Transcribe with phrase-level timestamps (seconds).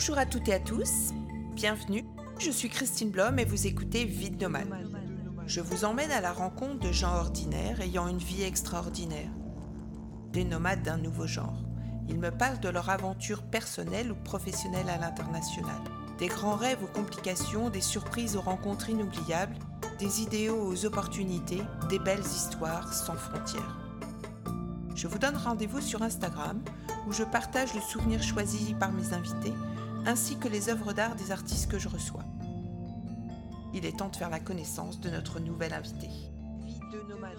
[0.00, 1.12] Bonjour à toutes et à tous,
[1.52, 2.06] bienvenue.
[2.38, 4.66] Je suis Christine Blom et vous écoutez Vide Nomade.
[5.46, 9.28] Je vous emmène à la rencontre de gens ordinaires ayant une vie extraordinaire.
[10.32, 11.62] Des nomades d'un nouveau genre.
[12.08, 15.82] Ils me parlent de leur aventure personnelle ou professionnelle à l'international.
[16.18, 19.58] Des grands rêves aux complications, des surprises aux rencontres inoubliables,
[19.98, 21.60] des idéaux aux opportunités,
[21.90, 23.76] des belles histoires sans frontières.
[24.94, 26.58] Je vous donne rendez-vous sur Instagram
[27.06, 29.52] où je partage le souvenir choisi par mes invités
[30.06, 32.24] ainsi que les œuvres d'art des artistes que je reçois.
[33.74, 36.08] Il est temps de faire la connaissance de notre nouvelle invité.
[36.08, 37.38] Vie de nomade.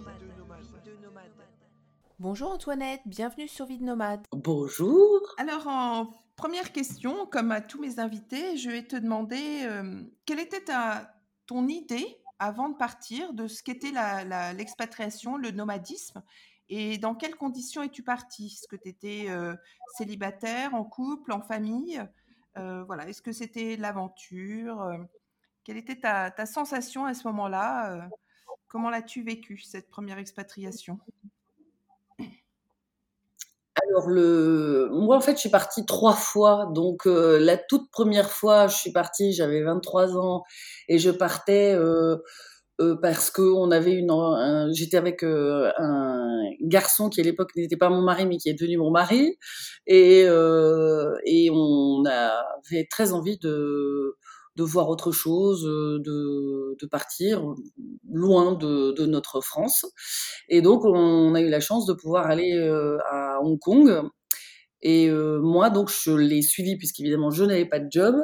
[2.20, 4.22] Bonjour Antoinette, bienvenue sur Vie de Nomade.
[4.32, 5.22] Bonjour.
[5.38, 10.40] Alors en première question, comme à tous mes invités, je vais te demander euh, quelle
[10.40, 11.16] était ta,
[11.48, 13.92] ton idée avant de partir de ce qu'était
[14.54, 16.22] l'expatriation, le nomadisme
[16.70, 18.46] et dans quelles conditions es-tu parti?
[18.46, 19.56] Est-ce que tu étais euh,
[19.98, 22.00] célibataire, en couple, en famille?
[22.00, 22.06] euh,
[22.56, 24.98] Voilà, est-ce que c'était l'aventure euh,
[25.64, 28.10] Quelle était ta, sensation à ce moment-là
[28.68, 31.00] Comment l'as-tu vécu cette première expatriation?
[33.88, 36.70] Alors le, moi en fait je suis partie trois fois.
[36.74, 40.44] Donc la toute première fois je suis partie, j'avais 23 ans
[40.88, 42.18] et je partais euh,
[43.02, 44.12] parce que on avait une,
[44.74, 48.54] j'étais avec euh, un garçon qui à l'époque n'était pas mon mari mais qui est
[48.54, 49.38] devenu mon mari
[49.88, 54.16] et euh, et on avait très envie de
[54.58, 57.42] de voir autre chose, de, de partir
[58.10, 59.86] loin de, de, notre France.
[60.50, 62.52] Et donc, on a eu la chance de pouvoir aller
[63.10, 64.02] à Hong Kong.
[64.82, 68.16] Et moi, donc, je l'ai suivi puisqu'évidemment, je n'avais pas de job.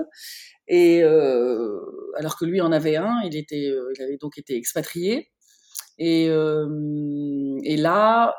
[0.67, 1.79] Et euh,
[2.17, 5.31] alors que lui en avait un, il était, euh, avait donc été expatrié.
[5.97, 6.67] Et, euh,
[7.77, 8.35] là,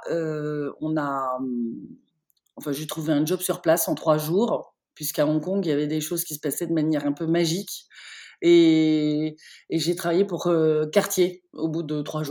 [0.80, 1.38] on a,
[2.56, 5.72] enfin, j'ai trouvé un job sur place en trois jours, puisqu'à Hong Kong, il y
[5.72, 7.86] avait des choses qui se passaient de manière un peu magique.
[8.42, 9.36] Et,
[9.70, 10.52] et j'ai travaillé pour
[10.92, 12.22] Cartier au bout de trois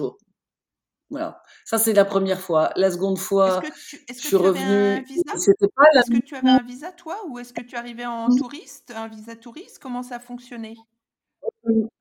[1.09, 1.41] Voilà.
[1.63, 2.72] Ça, c'est la première fois.
[2.75, 3.62] La seconde fois,
[4.09, 5.06] je suis revenue.
[5.38, 8.28] C'était pas Est-ce que tu avais un visa, toi, ou est-ce que tu arrivais en
[8.35, 9.79] touriste, un visa touriste?
[9.79, 10.75] Comment ça fonctionnait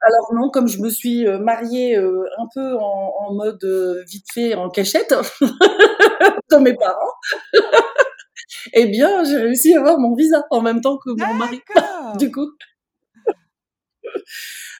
[0.01, 4.27] alors non, comme je me suis euh, mariée euh, un peu en, mode euh, vite
[4.33, 7.13] fait, en cachette, de mes parents,
[8.73, 11.61] eh bien, j'ai réussi à avoir mon visa en même temps que mon mari,
[12.19, 12.49] du coup.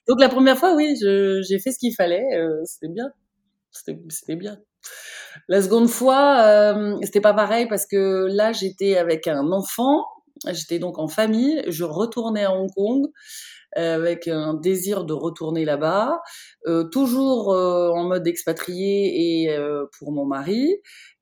[0.07, 2.25] Donc la première fois, oui, j'ai fait ce qu'il fallait,
[2.63, 3.11] c'était bien,
[4.09, 4.57] c'était bien.
[5.47, 10.05] La seconde fois, euh, c'était pas pareil parce que là, j'étais avec un enfant,
[10.47, 13.07] j'étais donc en famille, je retournais à Hong Kong
[13.77, 16.21] euh, avec un désir de retourner là-bas,
[16.67, 19.57] euh, toujours en mode expatrié et
[19.97, 20.77] pour mon mari.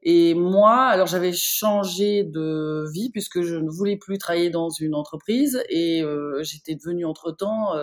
[0.08, 4.96] Et moi, alors j'avais changé de vie puisque je ne voulais plus travailler dans une
[4.96, 6.04] entreprise et
[6.42, 7.74] j'étais devenue entre-temps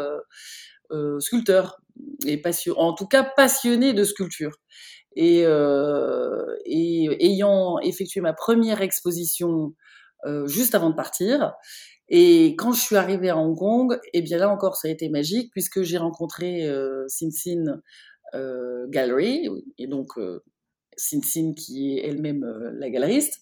[1.19, 1.82] sculpteur
[2.27, 4.59] et passion, en tout cas passionné de sculpture.
[5.15, 9.75] Et, euh, ayant effectué ma première exposition
[10.25, 11.53] euh, juste avant de partir,
[12.09, 14.91] et quand je suis arrivée à Hong Kong, et eh bien là encore ça a
[14.91, 17.81] été magique puisque j'ai rencontré euh, Sin Sin
[18.35, 19.49] euh, Gallery,
[19.79, 20.13] et donc
[20.97, 22.45] Sin Sin qui est elle-même
[22.79, 23.41] la galeriste,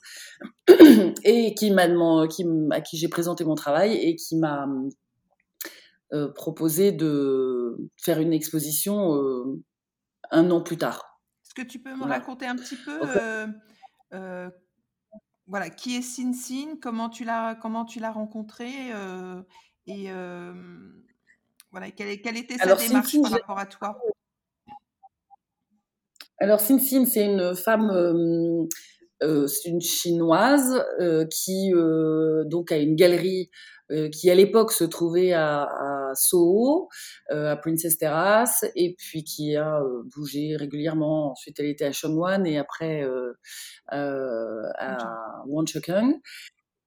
[1.25, 4.67] et qui m'a à qui j'ai présenté mon travail et qui m'a
[6.13, 9.15] euh, proposé de faire une exposition
[10.31, 11.11] un an plus tard.
[11.45, 13.47] Est-ce que tu peux me raconter un petit peu euh,
[14.15, 14.49] euh,
[15.47, 19.43] voilà, qui est Sin Sin, comment tu l'as, comment tu l'as rencontré euh,
[19.87, 20.11] et
[21.73, 23.99] voilà, quelle, quelle, était sa Alors, démarche par rapport à toi?
[26.39, 28.69] Alors Sin Sin, c'est une femme,
[29.21, 30.85] c'est une chinoise
[31.33, 31.73] qui
[32.47, 33.51] donc a une galerie
[34.13, 36.89] qui à l'époque se trouvait à, à Soho,
[37.31, 41.33] euh, à Princess Terrace, et puis qui a euh, bougé régulièrement.
[41.33, 43.33] Ensuite, elle était à Shongwan et après euh,
[43.91, 46.21] à Wonchukeng.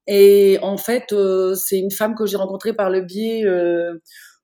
[0.06, 1.14] Et en fait,
[1.56, 3.44] c'est une femme que j'ai rencontrée par le biais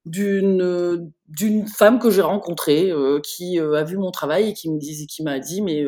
[0.06, 2.91] d'une d'une femme que j'ai rencontrée
[3.23, 5.85] qui a vu mon travail et qui me disait qui m'a dit mais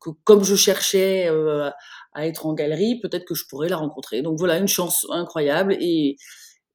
[0.00, 1.28] que comme je cherchais
[2.12, 5.74] à être en galerie peut-être que je pourrais la rencontrer donc voilà une chance incroyable
[5.80, 6.16] et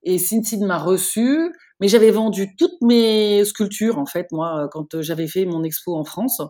[0.07, 1.51] et Cynthia m'a reçu,
[1.81, 6.05] mais j'avais vendu toutes mes sculptures en fait moi quand j'avais fait mon expo en
[6.05, 6.41] France.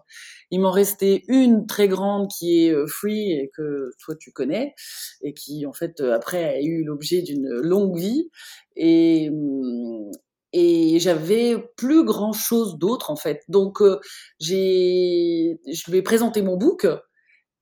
[0.51, 4.75] Il m'en restait une très grande qui est euh, free et que toi tu connais
[5.23, 8.29] et qui en fait après a eu l'objet d'une longue vie
[8.75, 10.11] et hum,
[10.53, 13.41] et j'avais plus grand chose d'autre en fait.
[13.47, 13.99] Donc euh,
[14.39, 16.85] j'ai je lui ai présenté mon book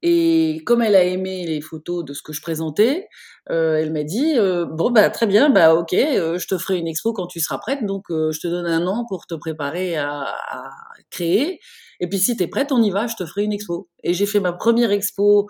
[0.01, 3.07] Et comme elle a aimé les photos de ce que je présentais,
[3.49, 6.77] euh, elle m'a dit euh, bon bah très bien, bah ok, euh, je te ferai
[6.77, 7.85] une expo quand tu seras prête.
[7.85, 10.69] Donc je te donne un an pour te préparer à, à
[11.09, 11.59] créer.
[11.99, 13.89] Et puis si tu es prête, on y va, je te ferai une expo.
[14.03, 15.47] Et j'ai fait ma première expo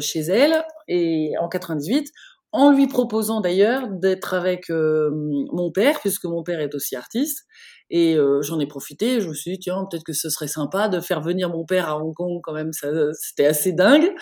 [0.00, 2.10] chez elle et en 98
[2.52, 7.44] en lui proposant d'ailleurs d'être avec mon père, puisque mon père est aussi artiste.
[7.90, 9.20] Et euh, j'en ai profité.
[9.20, 11.88] Je me suis dit, tiens, peut-être que ce serait sympa de faire venir mon père
[11.88, 12.72] à Hong Kong quand même.
[12.72, 14.12] Ça, c'était assez dingue.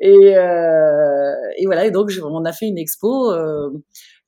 [0.00, 1.86] Et, euh, et voilà.
[1.86, 3.70] Et donc, on a fait une expo euh,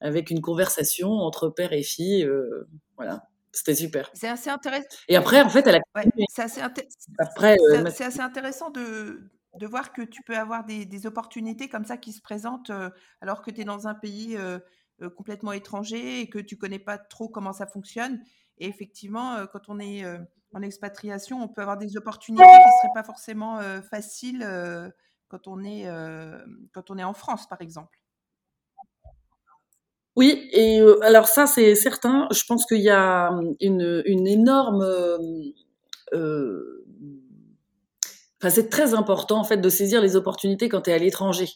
[0.00, 2.28] avec une conversation entre père et fille.
[2.96, 3.24] Voilà.
[3.52, 4.10] C'était super.
[4.14, 4.86] C'est assez intéressant.
[5.08, 5.80] Et après, en fait, elle a.
[5.96, 7.56] Ouais, c'est assez, après,
[7.90, 9.20] c'est assez intéressant de,
[9.58, 12.70] de voir que tu peux avoir des, des opportunités comme ça qui se présentent
[13.20, 14.38] alors que tu es dans un pays
[15.16, 18.20] complètement étranger et que tu connais pas trop comment ça fonctionne
[18.60, 20.18] et effectivement, euh, quand on est euh,
[20.54, 24.46] en expatriation, on peut avoir des opportunités qui ne seraient pas forcément euh, faciles
[25.28, 25.86] quand, on est,
[26.72, 27.98] quand on est en France, par exemple.
[30.16, 32.26] Oui, et alors ça, c'est certain.
[32.32, 34.84] Je pense qu'il y a hum, une, une énorme...
[38.40, 41.48] Enfin, c'est très important en fait de saisir les opportunités quand tu es à l'étranger.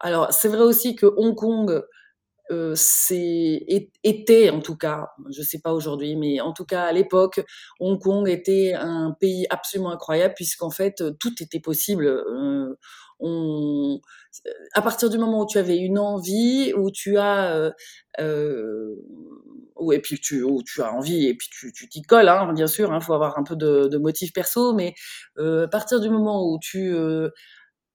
[0.00, 1.80] Alors, c'est vrai aussi que Hong Kong,
[2.50, 2.74] euh,
[4.02, 7.44] était en tout cas, je sais pas aujourd'hui, mais en tout cas à l'époque,
[7.80, 12.06] Hong Kong était un pays absolument incroyable puisqu'en fait tout était possible.
[12.06, 12.74] Euh,
[13.20, 14.00] on,
[14.74, 17.70] à partir du moment où tu avais une envie, où tu as euh,
[18.20, 18.94] euh
[19.92, 22.88] et puis tu, où tu as envie et puis tu t'y colles, hein, bien sûr,
[22.90, 24.94] il hein, faut avoir un peu de, de motif perso, mais
[25.38, 27.30] euh, à partir du moment où tu euh,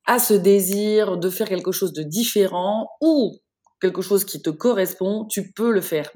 [0.06, 3.40] as ce désir de faire quelque chose de différent ou
[3.82, 6.12] quelque chose qui te correspond, tu peux le faire.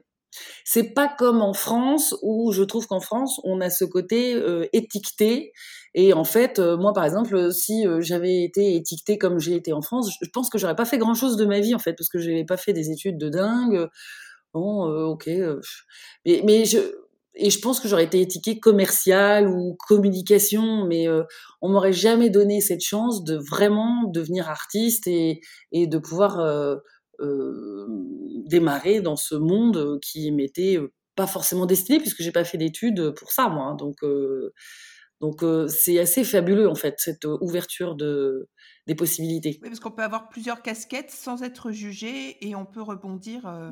[0.66, 4.66] C'est pas comme en France où je trouve qu'en France on a ce côté euh,
[4.74, 5.54] étiqueté
[5.94, 9.74] et en fait euh, moi par exemple si euh, j'avais été étiquetée comme j'ai été
[9.74, 11.94] en France, je pense que j'aurais pas fait grand chose de ma vie en fait
[11.94, 13.88] parce que je n'avais pas fait des études de dingue.
[14.54, 15.30] Bon ok
[16.26, 16.80] mais, mais je
[17.36, 21.08] et je pense que j'aurais été étiquetée commercial ou communication, mais
[21.64, 26.76] on m'aurait jamais donné cette chance de vraiment devenir artiste et, et de pouvoir euh,
[27.20, 30.80] démarrer dans ce monde qui m'était
[31.16, 33.66] pas forcément destiné puisque j'ai pas fait d'études pour ça moi.
[33.66, 33.76] Hein.
[33.76, 34.00] Donc
[35.22, 38.50] donc c'est assez fabuleux en fait cette ouverture de
[38.88, 39.60] des possibilités.
[39.62, 43.48] Oui, parce qu'on peut avoir plusieurs casquettes sans être jugé et on peut rebondir.
[43.48, 43.72] Euh...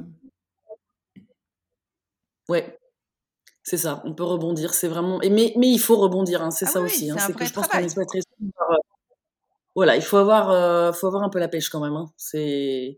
[2.48, 2.78] Ouais,
[3.64, 4.02] c'est ça.
[4.06, 4.74] On peut rebondir.
[4.74, 5.20] C'est vraiment.
[5.20, 6.42] mais mais il faut rebondir.
[6.42, 7.12] Hein, c'est ah ça aussi.
[7.12, 8.20] Hein, c'est que je pense qu'on est pas très.
[9.76, 11.96] Voilà, il faut avoir faut avoir un peu la pêche quand même.
[11.96, 12.12] Hein.
[12.18, 12.98] C'est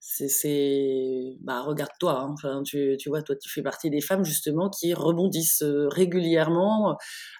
[0.00, 2.30] c'est bah regarde-toi hein.
[2.32, 6.96] enfin tu, tu vois toi tu fais partie des femmes justement qui rebondissent euh, régulièrement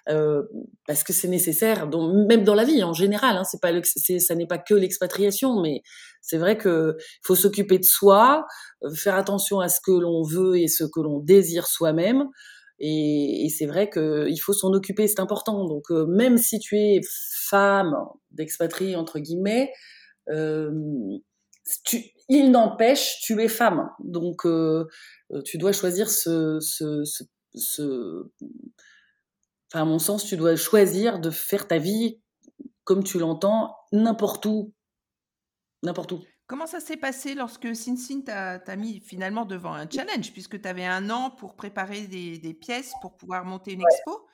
[0.09, 0.43] euh,
[0.85, 4.35] parce que c'est nécessaire donc même dans la vie en général hein, c'est pas ça
[4.35, 5.81] n'est pas que l'expatriation mais
[6.21, 8.45] c'est vrai que faut s'occuper de soi
[8.83, 12.27] euh, faire attention à ce que l'on veut et ce que l'on désire soi-même.
[12.79, 15.65] Et, et c'est vrai que il faut s'en occuper c'est important.
[15.65, 17.01] Donc euh, même si tu es
[17.49, 17.95] femme
[18.31, 19.71] d'expatrié entre guillemets
[20.29, 20.71] euh,
[21.83, 24.87] tu, il n'empêche, tu es femme, donc euh,
[25.31, 27.03] euh, tu dois choisir ce, ce,
[27.53, 28.23] ce,
[29.71, 32.19] enfin à mon sens, tu dois choisir de faire ta vie
[32.83, 34.73] comme tu l'entends, n'importe où,
[35.83, 36.23] n'importe où.
[36.47, 40.85] Comment ça s'est passé lorsque Sin t'a mis finalement devant un challenge, puisque tu avais
[40.85, 44.27] un an pour préparer des, des, pièces pour pouvoir monter une expo?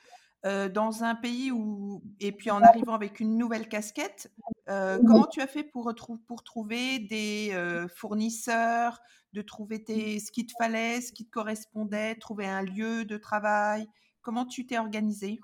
[0.47, 4.31] Euh, dans un pays où, et puis en arrivant avec une nouvelle casquette,
[4.69, 5.93] euh, comment tu as fait pour,
[6.25, 9.01] pour trouver des euh, fournisseurs,
[9.33, 13.17] de trouver tes, ce qu'il te fallait, ce qui te correspondait, trouver un lieu de
[13.17, 13.87] travail?
[14.21, 15.37] Comment tu t'es organisé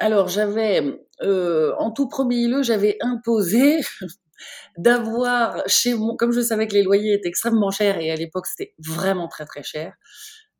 [0.00, 3.78] Alors, j'avais, en tout premier lieu, j'avais imposé
[4.76, 8.46] d'avoir chez moi, comme je savais que les loyers étaient extrêmement chers et à l'époque
[8.46, 9.94] c'était vraiment très très cher,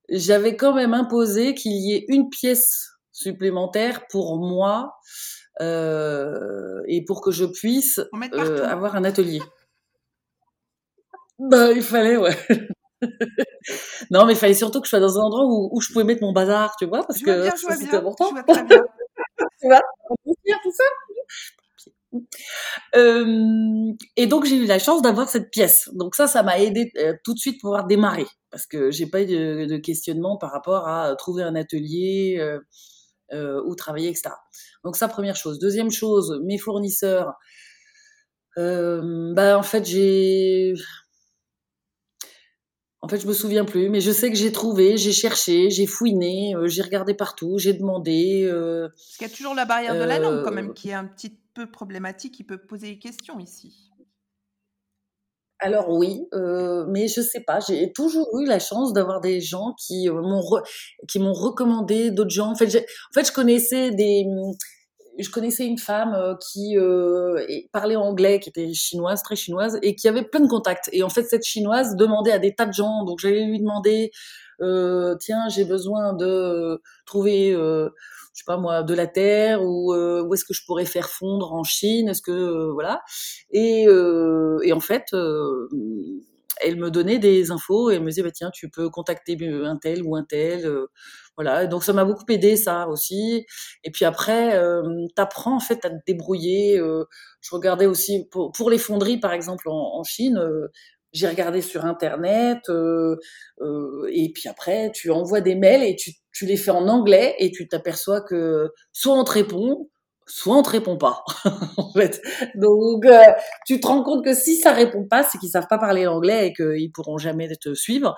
[0.09, 4.95] j'avais quand même imposé qu'il y ait une pièce supplémentaire pour moi
[5.61, 8.00] euh, et pour que je puisse
[8.33, 9.41] euh, avoir un atelier.
[11.38, 12.37] bah, il fallait, ouais.
[14.11, 16.05] non, mais il fallait surtout que je sois dans un endroit où, où je pouvais
[16.05, 18.29] mettre mon bazar, tu vois, parce que c'était important.
[18.29, 18.85] Je vois très bien.
[19.61, 19.81] tu vois,
[20.62, 20.85] tout ça.
[22.97, 25.88] Euh, et donc j'ai eu la chance d'avoir cette pièce.
[25.93, 29.07] Donc ça, ça m'a aidé euh, tout de suite pour pouvoir démarrer parce que j'ai
[29.07, 32.61] pas eu de, de, questionnement par rapport à trouver un atelier euh,
[33.33, 34.31] euh ou travailler, etc.
[34.85, 35.59] Donc ça, première chose.
[35.59, 37.35] Deuxième chose, mes fournisseurs.
[38.57, 40.75] bah en fait j'ai
[43.00, 45.87] en fait, je me souviens plus, mais je sais que j'ai trouvé, j'ai cherché, j'ai
[45.87, 48.43] fouiné, j'ai regardé partout, j'ai demandé.
[48.45, 50.95] Euh, Parce qu'il y a toujours la barrière de la langue quand même, qui est
[50.95, 53.88] un petit peu problématique, il peut poser des questions ici.
[55.61, 59.75] Alors oui, euh, mais je sais pas, j'ai toujours eu la chance d'avoir des gens
[59.77, 60.43] qui euh, m'ont
[61.09, 62.53] qui m'ont recommandé d'autres gens.
[62.53, 64.25] En fait, en fait, je connaissais des
[65.19, 66.77] je connaissais une femme euh, qui
[67.73, 70.88] parlait anglais, qui était chinoise, très chinoise, et qui avait plein de contacts.
[70.93, 73.05] Et en fait, cette chinoise demandait à des tas de gens.
[73.05, 74.12] Donc, j'allais lui demander,
[75.21, 77.57] tiens, j'ai besoin de trouver
[78.38, 81.11] je sais pas moi, de la terre ou euh, où est-ce que je pourrais faire
[81.11, 83.03] fondre en Chine Est-ce que euh, voilà.
[83.50, 85.07] Et, euh, et en fait,
[86.61, 89.77] elle me donnait des infos et elle me disait bah tiens tu peux contacter un
[89.77, 90.71] tel ou un tel
[91.37, 91.67] voilà.
[91.67, 93.45] Donc ça m'a beaucoup aidé ça aussi.
[93.83, 94.83] Et puis après euh,
[95.17, 96.81] t'apprends en fait à te débrouiller
[97.41, 100.41] je regardais aussi pour, pour les fonderies par exemple en, en Chine
[101.18, 103.16] j'ai regardé sur internet euh,
[103.60, 107.34] euh, et puis après tu envoies des mails et tu, tu les fais en anglais
[107.38, 109.88] et tu t'aperçois que soit on te répond
[110.26, 111.25] soit on te répond pas
[111.76, 112.20] en fait
[112.54, 113.22] donc euh,
[113.66, 116.48] tu te rends compte que si ça répond pas c'est qu'ils savent pas parler l'anglais
[116.48, 118.14] et qu'ils pourront jamais te suivre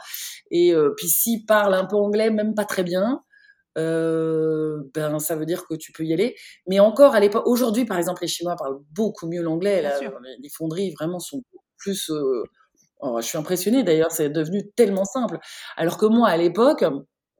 [0.50, 3.22] et puis s'ils parlent un peu anglais même pas très bien
[3.78, 6.36] euh, ben ça veut dire que tu peux y aller.
[6.66, 9.82] Mais encore à l'époque, aujourd'hui par exemple, les Chinois parlent beaucoup mieux l'anglais.
[10.40, 11.42] Les fonderies vraiment sont
[11.78, 12.44] plus euh,
[13.02, 15.38] Oh, je suis impressionnée d'ailleurs, c'est devenu tellement simple.
[15.76, 16.84] Alors que moi, à l'époque,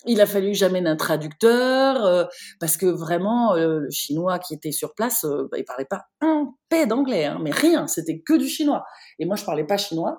[0.07, 2.25] il a fallu que j'amène un traducteur euh,
[2.59, 6.05] parce que vraiment euh, le chinois qui était sur place, euh, bah, il parlait pas
[6.23, 8.85] un paix d'anglais, hein, mais rien, c'était que du chinois.
[9.19, 10.19] Et moi, je parlais pas chinois,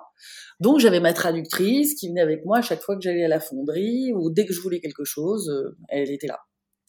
[0.60, 4.12] donc j'avais ma traductrice qui venait avec moi chaque fois que j'allais à la fonderie
[4.14, 5.50] ou dès que je voulais quelque chose,
[5.88, 6.38] elle était là.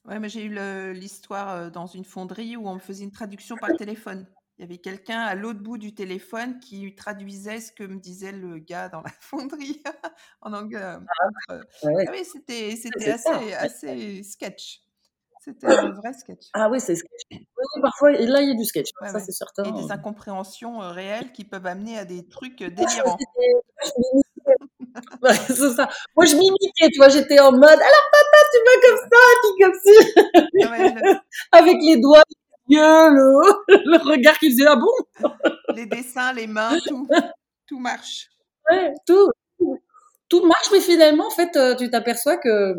[0.05, 3.71] Ouais, mais j'ai eu l'histoire dans une fonderie où on me faisait une traduction par
[3.77, 4.27] téléphone.
[4.63, 8.31] Il y avait quelqu'un à l'autre bout du téléphone qui traduisait ce que me disait
[8.31, 9.83] le gars dans la fonderie
[10.41, 10.79] en anglais.
[10.81, 10.99] Euh,
[11.49, 14.79] ah, ah oui, c'était, c'était assez, assez sketch.
[15.41, 16.45] C'était un vrai sketch.
[16.53, 17.23] Ah oui, c'est sketch.
[17.29, 19.65] Oui, parfois, là, il y a du sketch, ça c'est certain.
[19.65, 23.17] Et des incompréhensions euh, réelles qui peuvent amener à des trucs euh, délirants.
[25.47, 25.89] c'est ça.
[26.15, 29.51] Moi, je m'imitais, tu vois, j'étais en mode, alors papa, tu vas comme ça, puis
[29.59, 29.77] comme
[31.03, 31.21] ça.
[31.51, 32.23] Avec les doigts,
[32.69, 35.29] le, regard qu'il faisait, ah bon?
[35.75, 37.07] Les dessins, les mains, tout,
[37.67, 38.29] tout marche.
[38.69, 39.29] Ouais, tout,
[40.29, 42.73] tout, marche, mais finalement, en fait, euh, tu t'aperçois que,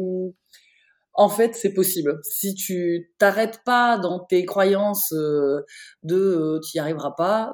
[1.12, 2.18] en fait, c'est possible.
[2.22, 5.60] Si tu t'arrêtes pas dans tes croyances euh,
[6.02, 7.52] de euh, tu n'y arriveras pas,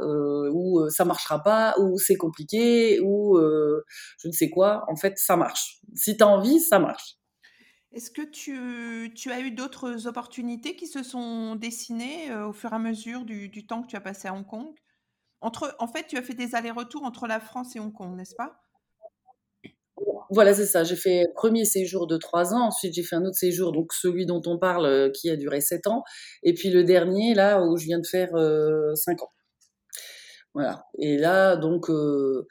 [0.52, 5.36] ou ça marchera pas, ou c'est compliqué, ou je ne sais quoi, en fait, ça
[5.36, 5.80] marche.
[5.94, 7.19] Si tu as envie, ça marche.
[7.92, 12.78] Est-ce que tu, as eu d'autres opportunités qui se sont dessinées au fur et à
[12.78, 14.68] mesure du, temps que tu as passé à Hong Kong?
[15.40, 18.36] Entre, En fait, tu as fait des allers-retours entre la France et Hong Kong, n'est-ce
[18.36, 18.62] pas?
[20.30, 20.84] Voilà, c'est ça.
[20.84, 22.68] J'ai fait premier séjour de trois ans.
[22.68, 25.88] Ensuite, j'ai fait un autre séjour, donc celui dont on parle, qui a duré sept
[25.88, 26.04] ans.
[26.44, 28.30] Et puis le dernier, là, où je viens de faire
[28.94, 29.32] cinq ans.
[30.54, 30.84] Voilà.
[30.98, 32.46] Et là, donc, euh,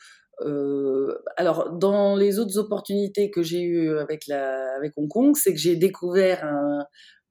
[1.38, 5.60] alors, dans les autres opportunités que j'ai eues avec, la, avec Hong Kong, c'est que
[5.60, 6.46] j'ai découvert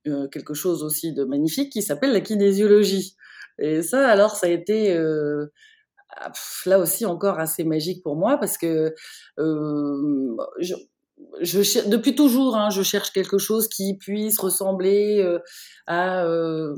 [0.07, 3.17] euh, quelque chose aussi de magnifique qui s'appelle la kinésiologie.
[3.59, 5.47] Et ça, alors, ça a été euh,
[6.17, 6.33] ah,
[6.67, 8.95] là aussi encore assez magique pour moi parce que
[9.39, 10.37] euh,
[11.87, 15.39] depuis toujours, hein, je cherche quelque chose qui puisse ressembler euh,
[15.87, 16.77] à euh,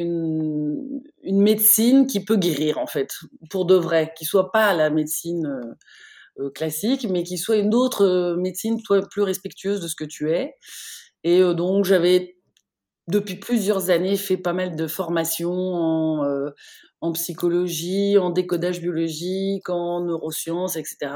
[0.00, 3.10] une, médecine qui peut guérir en fait,
[3.50, 7.74] pour de vrai, qui soit pas la médecine euh, euh, classique, mais qui soit une
[7.74, 10.54] autre euh, médecine, toi, plus respectueuse de ce que tu es.
[11.24, 12.36] Et donc j'avais
[13.08, 16.22] depuis plusieurs années fait pas mal de formations
[17.00, 21.10] en, psychologie, en décodage biologique, en neurosciences, etc.,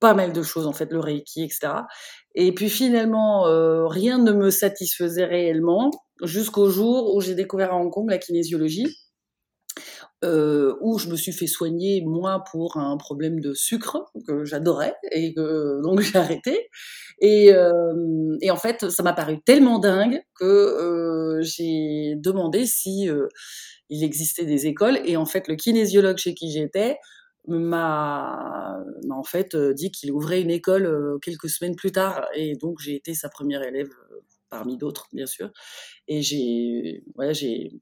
[0.00, 1.68] pas mal de choses en fait, le reiki, etc.
[2.34, 5.90] Et puis finalement, euh, rien ne me satisfaisait réellement
[6.22, 8.86] jusqu'au jour où j'ai découvert à Hong Kong la kinésiologie,
[10.24, 14.94] euh, où je me suis fait soigner moi pour un problème de sucre que j'adorais
[15.12, 16.68] et que donc j'ai arrêté.
[17.20, 23.08] Et, euh, en fait, ça m'a paru tellement dingue que j'ai demandé si
[23.90, 24.98] il existait des écoles.
[25.04, 26.98] Et en fait, le kinésiologue chez qui j'étais
[27.46, 32.26] m'a en fait euh, dit qu'il ouvrait une école euh, quelques semaines plus tard.
[32.34, 34.20] Et donc j'ai été sa première élève euh,
[34.50, 35.50] parmi d'autres bien sûr.
[36.08, 37.72] Et j'ai ouais, j'ai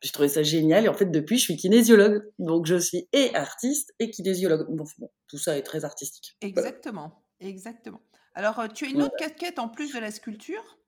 [0.00, 0.84] j'ai trouvé ça génial.
[0.84, 2.22] Et en fait depuis je suis kinésiologue.
[2.38, 4.66] Donc je suis et artiste et kinésiologue.
[4.68, 4.84] Bon,
[5.28, 6.36] tout ça est très artistique.
[6.40, 7.24] Exactement.
[7.40, 8.00] Exactement.
[8.34, 10.78] Alors tu as une autre casquette en plus de la sculpture.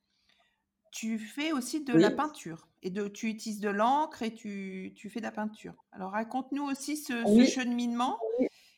[0.92, 5.08] Tu fais aussi de la peinture et de, tu utilises de l'encre et tu, tu,
[5.08, 5.74] fais de la peinture.
[5.90, 7.14] Alors raconte-nous aussi ce,
[7.46, 8.20] cheminement.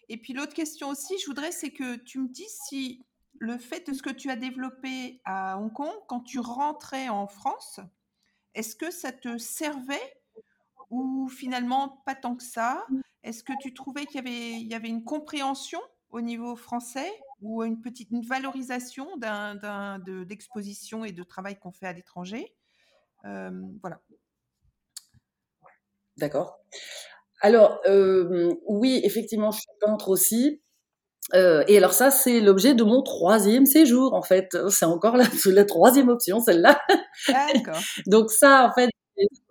[0.09, 3.05] Et puis l'autre question aussi, je voudrais, c'est que tu me dis si
[3.39, 7.27] le fait de ce que tu as développé à Hong Kong, quand tu rentrais en
[7.27, 7.81] France,
[8.55, 10.15] est-ce que ça te servait
[10.91, 12.87] ou finalement pas tant que ça?
[13.25, 17.13] Est-ce que tu trouvais qu'il y avait, il y avait une compréhension au niveau français
[17.43, 22.55] ou une petite une valorisation d'un, d'exposition et de travail qu'on fait à l'étranger?
[23.83, 24.01] Voilà.
[26.17, 26.59] D'accord.
[27.41, 27.81] Alors,
[28.69, 30.63] oui, effectivement, je suis peintre aussi.
[31.35, 34.57] et alors ça, c'est l'objet de mon troisième séjour, en fait.
[34.71, 36.81] C'est encore la, la troisième option, celle-là.
[37.29, 37.81] D'accord.
[38.07, 38.91] Donc ça, en fait,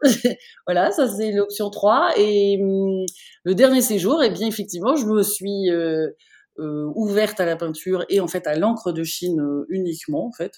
[0.67, 2.11] voilà, ça c'est l'option 3.
[2.17, 3.05] Et hum,
[3.43, 6.09] le dernier séjour, et eh bien effectivement, je me suis euh,
[6.59, 10.31] euh, ouverte à la peinture et en fait à l'encre de Chine euh, uniquement en
[10.31, 10.53] fait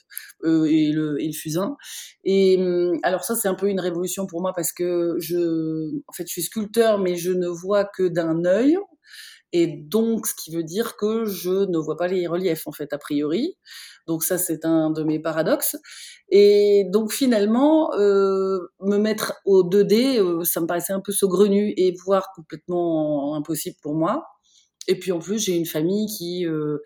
[0.46, 1.76] et le et le fusain.
[2.24, 6.14] Et hum, alors ça c'est un peu une révolution pour moi parce que je en
[6.14, 8.78] fait je suis sculpteur mais je ne vois que d'un œil
[9.54, 12.92] et donc ce qui veut dire que je ne vois pas les reliefs en fait
[12.94, 13.58] a priori.
[14.08, 15.76] Donc ça, c'est un de mes paradoxes.
[16.30, 21.74] Et donc finalement, euh, me mettre au 2D, euh, ça me paraissait un peu saugrenu
[21.78, 24.26] et voire complètement impossible pour moi.
[24.88, 26.78] Et puis en plus, j'ai une famille qui, euh,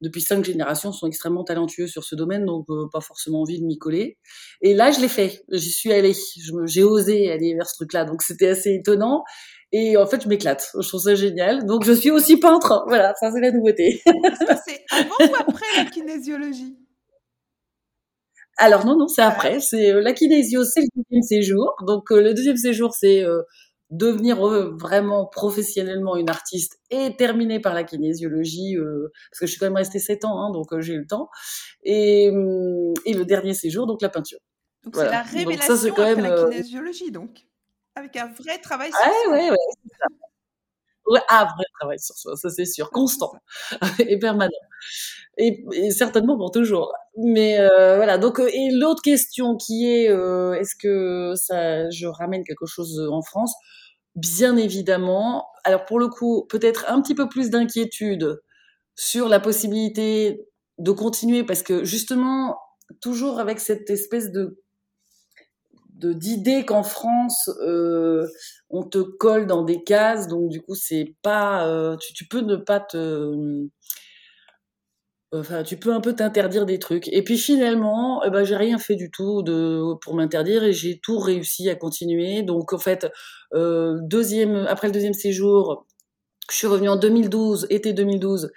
[0.00, 3.78] depuis cinq générations, sont extrêmement talentueux sur ce domaine, donc pas forcément envie de m'y
[3.78, 4.18] coller.
[4.62, 5.44] Et là, je l'ai fait.
[5.50, 6.14] J'y suis allée.
[6.64, 9.24] J'ai osé aller vers ce truc-là, donc c'était assez étonnant.
[9.72, 10.70] Et en fait, je m'éclate.
[10.78, 11.64] Je trouve ça génial.
[11.64, 12.84] Donc, je suis aussi peintre.
[12.88, 14.02] Voilà, ça, c'est la nouveauté.
[14.66, 16.76] c'est avant ou après la kinésiologie?
[18.58, 19.60] Alors, non, non, c'est après.
[19.60, 21.74] C'est euh, la kinésio, c'est le deuxième séjour.
[21.86, 23.40] Donc, euh, le deuxième séjour, c'est euh,
[23.92, 24.38] devenir
[24.76, 28.76] vraiment professionnellement une artiste et terminer par la kinésiologie,
[29.30, 31.28] parce que je suis quand même restée sept ans, hein, donc j'ai eu le temps.
[31.84, 34.38] Et, hum, et, le dernier séjour, donc la peinture.
[34.84, 37.46] Donc, c'est la révélation ça, quand même, la kinésiologie, donc
[37.94, 39.32] avec un vrai travail sur ouais, soi.
[39.32, 39.56] Ouais, ouais,
[39.98, 40.06] ça.
[41.06, 43.32] Ouais, un vrai travail sur soi, ça c'est sûr, constant
[43.98, 44.50] et permanent.
[45.36, 46.92] Et, certainement pour toujours.
[47.16, 52.06] Mais euh, voilà, donc, euh, et l'autre question qui est, euh, est-ce que ça, je
[52.06, 53.54] ramène quelque chose en France?
[54.14, 55.48] Bien évidemment.
[55.64, 58.40] Alors pour le coup, peut-être un petit peu plus d'inquiétude
[58.94, 60.46] sur la possibilité
[60.78, 62.58] de continuer, parce que justement,
[63.00, 64.58] toujours avec cette espèce de
[66.10, 68.26] d'idées qu'en France euh,
[68.70, 72.56] on te colle dans des cases donc du coup c'est pas euh, tu, peux ne
[72.56, 73.68] pas te
[75.32, 77.08] enfin tu peux un peu t'interdire des trucs.
[77.08, 79.44] Et puis finalement eh ben j'ai rien fait du tout
[80.02, 82.42] pour m'interdire et j'ai tout réussi à continuer.
[82.42, 83.06] Donc en fait
[83.54, 85.86] deuxième après le deuxième séjour
[86.50, 88.50] je suis revenue en 2012 été 2012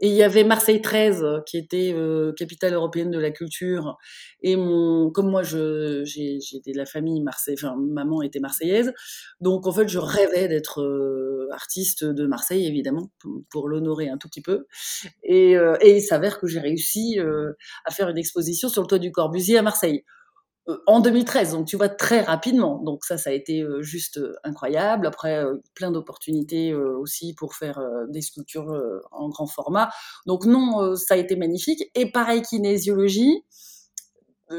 [0.00, 3.98] et il y avait Marseille 13, qui était euh, capitale européenne de la culture.
[4.42, 8.92] Et mon, comme moi, j'ai, de la famille Marseille, enfin, maman était marseillaise.
[9.40, 13.10] Donc, en fait, je rêvais d'être euh, artiste de Marseille, évidemment,
[13.50, 14.66] pour, l'honorer un tout petit peu.
[15.24, 17.18] Et, euh, et il s'avère que j'ai réussi
[17.84, 20.04] à faire une exposition sur le toit du Corbusier à Marseille.
[20.68, 22.78] Euh, en 2013, donc tu vois très rapidement.
[22.82, 25.06] Donc ça, ça a été euh, juste euh, incroyable.
[25.06, 25.42] Après,
[25.74, 28.72] plein d'opportunités aussi pour faire des sculptures
[29.12, 29.90] en grand format.
[30.26, 31.84] Donc non, ça a été magnifique.
[31.94, 33.44] Et pareil, kinésiologie.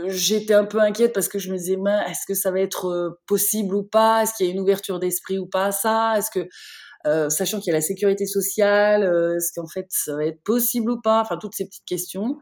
[0.06, 3.76] J'étais un peu inquiète parce que je me disais, est-ce que ça va être possible
[3.76, 4.24] ou pas?
[4.24, 6.13] Est-ce qu'il y a une ouverture d'esprit ou pas à ça?
[6.17, 9.04] Est-ce que, sachant qu'il y a la sécurité sociale,
[9.36, 11.22] est-ce qu'en fait ça va être possible ou pas?
[11.22, 12.38] Enfin, toutes ces petites questions.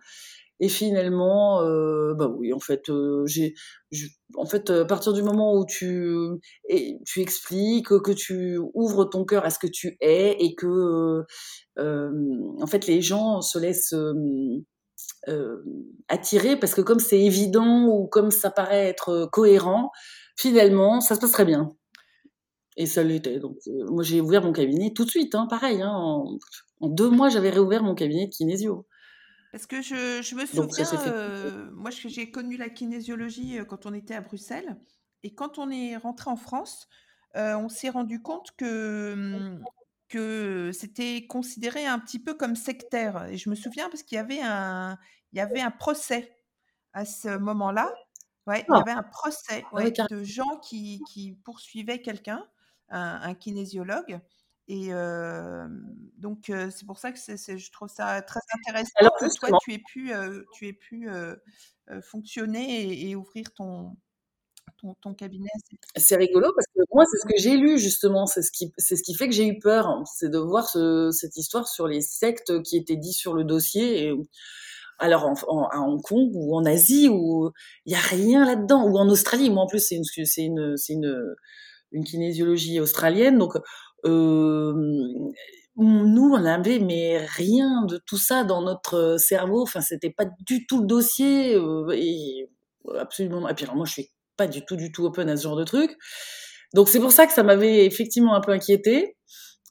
[0.60, 3.54] Et finalement, euh, bah oui, en fait, euh, j'ai,
[4.36, 6.16] en fait, à partir du moment où tu,
[7.06, 11.24] tu expliques, que tu ouvres ton cœur à ce que tu es et que,
[11.78, 12.12] euh,
[12.60, 13.94] en fait, les gens se laissent
[16.08, 19.92] attirer parce que comme c'est évident ou comme ça paraît être cohérent,
[20.38, 21.72] finalement, ça se passe très bien.
[22.78, 23.40] Et ça l'était.
[23.40, 23.58] Donc,
[23.90, 25.82] moi, j'ai ouvert mon cabinet tout de suite, hein, pareil.
[25.82, 26.38] Hein, en,
[26.82, 28.86] en, deux mois, j'avais réouvert mon cabinet de kinésio.
[29.52, 33.94] Parce que je, je me souviens, euh, moi j'ai connu la kinésiologie euh, quand on
[33.94, 34.78] était à Bruxelles.
[35.24, 36.88] Et quand on est rentré en France,
[37.36, 39.64] euh, on s'est rendu compte que, hum,
[40.10, 43.26] que c'était considéré un petit peu comme sectaire.
[43.26, 44.98] Et je me souviens parce qu'il y avait un,
[45.32, 46.36] il y avait un procès
[46.94, 47.94] à ce moment-là.
[48.48, 48.80] Ouais, il y ah.
[48.80, 52.46] avait un procès ah de gens qui, qui poursuivaient quelqu'un,
[52.90, 54.22] un, un kinésiologue.
[54.68, 54.90] Et
[56.18, 60.12] donc, c'est pour ça que je trouve ça très intéressant que toi, tu aies pu,
[60.54, 61.08] tu aies pu
[62.02, 63.96] fonctionner et, ouvrir ton,
[65.02, 65.50] ton, cabinet.
[65.96, 68.26] C'est rigolo parce que moi, c'est ce que j'ai lu justement.
[68.26, 69.88] C'est ce, qui, ce qui fait que j'ai eu peur.
[69.88, 70.04] Hein.
[70.18, 74.08] C'est de voir cette histoire sur les sectes qui étaient dit sur le dossier.
[74.08, 74.14] Et,
[75.00, 77.52] alors en, à Hong Kong ou en Asie où
[77.86, 79.50] il y a rien là-dedans ou en Australie.
[79.50, 81.36] Moi en plus c'est une c'est une c'est une,
[81.92, 83.58] une kinésiologie australienne donc
[85.80, 89.62] nous, on avait mais rien de tout ça dans notre cerveau.
[89.62, 91.56] Enfin, c'était pas du tout le dossier.
[91.56, 92.50] Euh, et
[92.98, 93.48] absolument.
[93.48, 95.56] Et puis alors, moi, je suis pas du tout, du tout open à ce genre
[95.56, 95.96] de truc.
[96.74, 99.18] Donc c'est pour ça que ça m'avait effectivement un peu inquiété.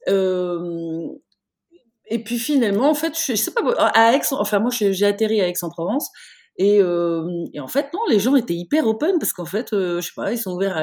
[0.09, 1.09] Euh,
[2.09, 5.49] et puis finalement, en fait, je, sais pas, à Aix, enfin moi j'ai atterri à
[5.49, 6.11] Aix-en-Provence.
[6.59, 10.01] Et, euh, et, en fait, non, les gens étaient hyper open parce qu'en fait, euh,
[10.01, 10.77] je sais pas, ils sont ouverts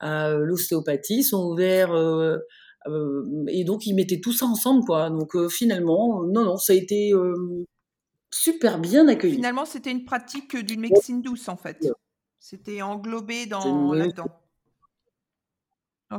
[0.00, 2.38] à l'ostéopathie, ils sont ouverts euh,
[2.86, 5.10] euh, et donc ils mettaient tout ça ensemble, quoi.
[5.10, 7.12] Donc finalement, non, non, ça a été
[8.32, 9.34] super bien accueilli.
[9.34, 11.88] Finalement, c'était une pratique d'une médecine douce, en fait.
[12.40, 14.28] C'était englobé dans là-dedans.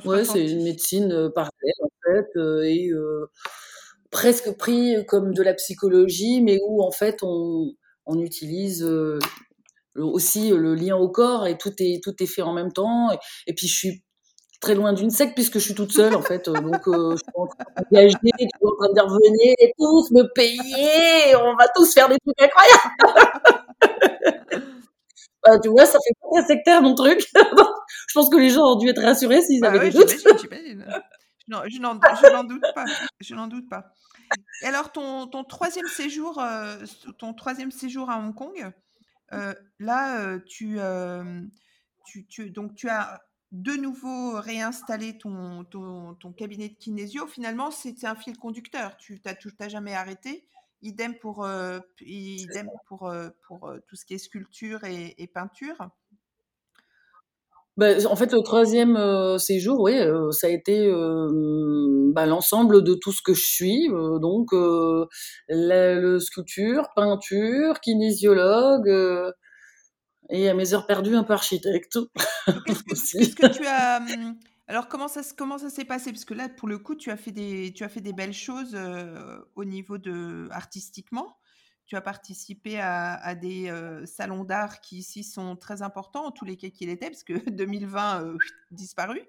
[0.05, 2.91] Ouais, c'est une médecine parallèle, en fait, et
[4.11, 7.73] presque pris comme de la psychologie, mais où en fait on,
[8.09, 9.19] on utilise euh,
[9.95, 13.09] aussi le lien au corps et tout est tout est fait en même temps.
[13.47, 14.03] Et, puis je suis
[14.61, 16.49] très loin d'une secte puisque je suis toute seule en fait.
[16.49, 18.15] Donc euh, je suis en train d'engager,
[18.63, 23.25] en train de dire venez tous me payer, on va tous faire des trucs incroyables.
[25.41, 27.25] Bah, tu vois, ça fait pas très sectaire mon truc.
[27.33, 30.09] je pense que les gens ont dû être rassurés s'ils bah avaient des doutes.
[30.09, 32.83] Je n'en doute pas.
[33.21, 33.85] Je n'en doute pas.
[34.61, 36.85] Et alors, ton, ton troisième séjour, euh,
[37.17, 38.71] ton troisième séjour à Hong Kong,
[39.33, 40.79] euh, là, euh, tu,
[42.05, 47.25] tu, tu, donc tu as de nouveau réinstallé ton, ton, ton cabinet de kinésio.
[47.27, 48.97] Finalement, c'était un fil conducteur.
[48.97, 50.45] Tu n'as jamais arrêté.
[50.81, 51.47] Idem pour,
[52.01, 53.11] idem pour,
[53.47, 55.89] pour tout ce qui est sculpture et, et peinture.
[57.79, 61.29] Bah, en fait, le troisième euh, séjour, oui, euh, ça a été euh,
[62.13, 63.87] bah, l'ensemble de tout ce que je suis.
[63.87, 64.49] donc,
[65.47, 69.33] la, le sculpture, peinture, kinésiologue,
[70.29, 71.97] et à mes heures perdues, un peu architecte.
[72.65, 74.01] Qu'est-ce que, tu as...
[74.01, 74.35] Hum,
[74.67, 76.11] alors, comment ça, comment ça s'est passé?
[76.11, 78.33] Parce que là, pour le coup, tu as fait des, tu as fait des belles
[78.33, 78.77] choses
[79.55, 81.37] au niveau de artistiquement
[81.89, 86.45] tu as participé à, des euh, salons d'art qui ici sont très importants, en tous
[86.45, 88.37] les cas qu'il était, parce que 2020 euh,
[88.69, 89.19] disparu.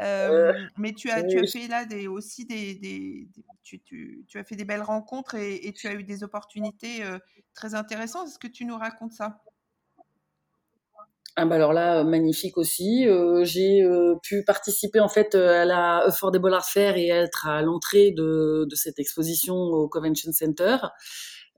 [0.00, 3.28] Euh, mais tu as, tu as fait là des, aussi des, des,
[3.62, 7.04] tu, tu, tu, as fait des belles rencontres et, et tu as eu des opportunités
[7.54, 8.26] très intéressantes.
[8.26, 9.40] Est-ce que tu nous racontes ça?
[11.36, 13.06] Ah bah alors là, magnifique aussi.
[13.44, 13.88] j'ai
[14.24, 18.74] pu participer en fait à la Affordable Art Fair et être à l'entrée de, de,
[18.74, 20.78] cette exposition au Convention Center.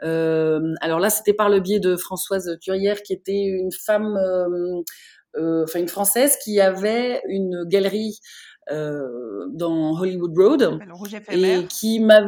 [0.05, 4.83] Euh, alors là, c'était par le biais de Françoise Curière, qui était une femme, euh,
[5.37, 8.19] euh, enfin une française, qui avait une galerie
[8.71, 10.79] dans Hollywood Road
[11.31, 12.27] et qui m'avait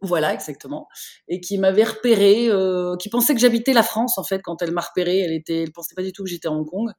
[0.00, 0.86] voilà, exactement.
[1.26, 4.70] Et qui m'avait repéré, euh, qui pensait que j'habitais la France en fait quand elle
[4.70, 5.18] m'a repéré.
[5.18, 6.90] Elle était, elle pensait pas du tout que j'étais à Hong Kong.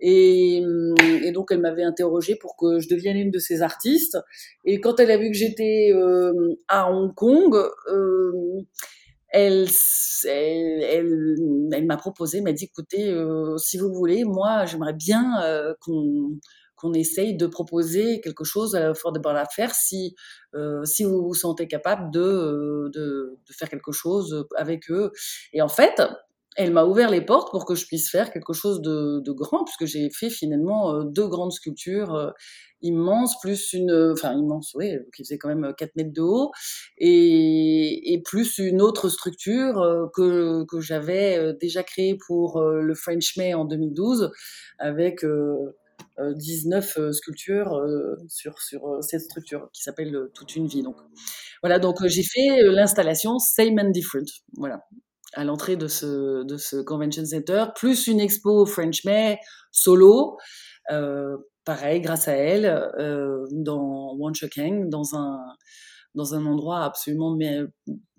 [0.00, 0.62] Et,
[1.22, 4.18] et donc elle m'avait interrogée pour que je devienne une de ses artistes.
[4.64, 6.32] Et quand elle a vu que j'étais euh,
[6.66, 8.62] à Hong Kong, euh,
[9.28, 9.66] elle,
[10.24, 11.36] elle, elle,
[11.72, 16.36] elle m'a proposé, m'a dit écoutez, euh, si vous voulez, moi j'aimerais bien euh, qu'on
[16.80, 20.14] qu'on essaye de proposer quelque chose à Fort de Bar faire si,
[20.54, 25.12] euh, si vous vous sentez capable de, euh, de, de, faire quelque chose avec eux.
[25.52, 26.00] Et en fait,
[26.56, 29.64] elle m'a ouvert les portes pour que je puisse faire quelque chose de, de grand,
[29.64, 32.30] puisque j'ai fait finalement euh, deux grandes sculptures euh,
[32.82, 36.50] immenses, plus une, enfin immense, oui, qui faisait quand même 4 mètres de haut,
[36.96, 43.52] et, et plus une autre structure que, que j'avais déjà créée pour le French May
[43.52, 44.32] en 2012,
[44.78, 45.22] avec
[46.36, 50.82] 19 euh, sculptures euh, sur, sur euh, cette structure qui s'appelle Toute une vie.
[50.82, 50.96] Donc,
[51.62, 54.26] voilà, donc j'ai fait l'installation Same and Different.
[54.56, 54.80] Voilà
[55.32, 59.38] à l'entrée de ce, de ce convention center, plus une expo French May
[59.70, 60.38] solo,
[60.90, 62.66] euh, pareil, grâce à elle,
[62.98, 65.38] euh, dans Wanchokeng, dans un,
[66.14, 67.60] dans un endroit absolument mais,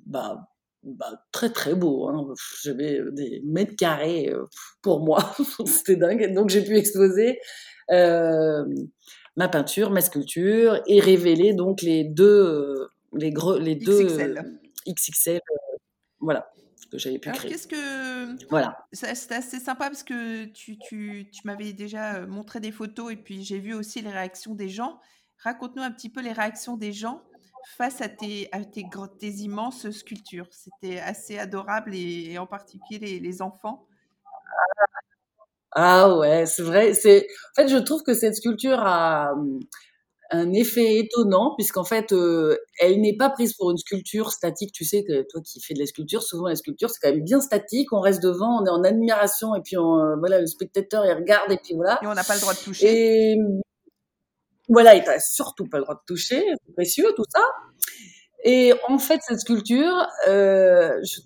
[0.05, 0.47] bah,
[0.83, 2.07] bah, très très beau.
[2.07, 2.33] Hein.
[2.63, 4.31] J'avais des mètres carrés
[4.81, 5.35] pour moi,
[5.65, 6.33] c'était dingue.
[6.33, 7.39] Donc j'ai pu exposer
[7.91, 8.65] euh,
[9.35, 14.07] ma peinture, ma sculpture et révéler donc les deux, euh, les, gros, les deux
[14.87, 15.77] XXL, euh,
[16.19, 16.51] voilà
[16.91, 17.51] que j'avais pu créer.
[17.51, 22.71] Qu'est-ce que voilà C'est assez sympa parce que tu, tu, tu m'avais déjà montré des
[22.71, 24.99] photos et puis j'ai vu aussi les réactions des gens.
[25.37, 27.23] Raconte-nous un petit peu les réactions des gens
[27.77, 28.85] face à tes, à tes,
[29.19, 30.47] tes immenses sculptures.
[30.51, 33.87] C'était assez adorable et, en particulier les, les enfants.
[35.73, 36.93] Ah ouais, c'est vrai.
[36.93, 39.59] C'est en fait, je trouve que cette sculpture a hum,
[40.31, 44.73] un effet étonnant puisqu'en fait, euh, elle n'est pas prise pour une sculpture statique.
[44.73, 47.23] Tu sais que toi qui fais de la sculpture, souvent la sculpture c'est quand même
[47.23, 47.93] bien statique.
[47.93, 51.51] On reste devant, on est en admiration et puis on, voilà, le spectateur il regarde
[51.51, 51.99] et puis voilà.
[52.03, 53.33] Et on n'a pas le droit de toucher.
[53.33, 53.37] Et
[54.69, 57.41] voilà, il n'a surtout pas le droit de toucher, c'est précieux tout ça.
[58.43, 61.21] Et en fait, cette sculpture, euh, je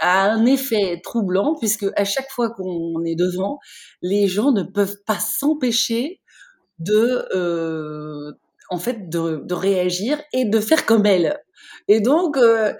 [0.00, 3.58] a un effet troublant puisque à chaque fois qu'on est devant,
[4.00, 6.20] les gens ne peuvent pas s'empêcher
[6.78, 8.32] de, euh,
[8.70, 11.38] en fait, de, réagir et de faire comme elle.
[11.88, 12.72] Et donc, euh,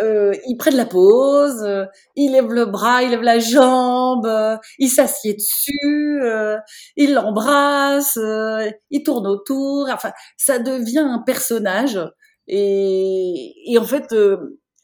[0.00, 4.26] euh, il prend de la pause, euh, il lève le bras, il lève la jambe,
[4.26, 6.56] euh, il s'assied dessus, euh,
[6.96, 8.18] il l'embrasse,
[8.90, 9.88] il tourne autour.
[9.92, 12.00] Enfin, ça devient un personnage
[12.46, 14.14] et en fait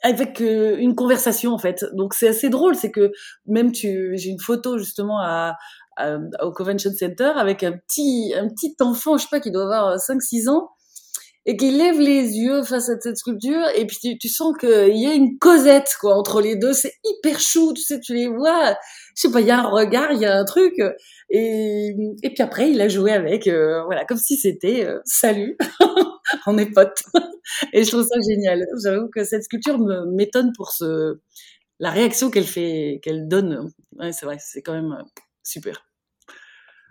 [0.03, 1.85] avec une conversation en fait.
[1.95, 3.13] Donc c'est assez drôle, c'est que
[3.47, 5.57] même tu, j'ai une photo justement à,
[5.97, 9.65] à, au Convention Center avec un petit un petit enfant, je sais pas, qui doit
[9.65, 10.71] avoir 5-6 ans
[11.47, 14.97] et qui lève les yeux face à cette sculpture et puis tu, tu sens qu'il
[14.97, 16.73] y a une causette quoi entre les deux.
[16.73, 18.77] C'est hyper chou tu sais tu les vois.
[19.17, 20.75] Je sais pas il y a un regard il y a un truc
[21.31, 25.57] et, et puis après il a joué avec euh, voilà comme si c'était euh, salut
[26.47, 27.03] on est potes
[27.73, 31.21] et je trouve ça génial j'avoue que cette sculpture m'étonne pour ce
[31.79, 35.05] la réaction qu'elle fait qu'elle donne ouais c'est vrai c'est quand même euh,
[35.43, 35.87] super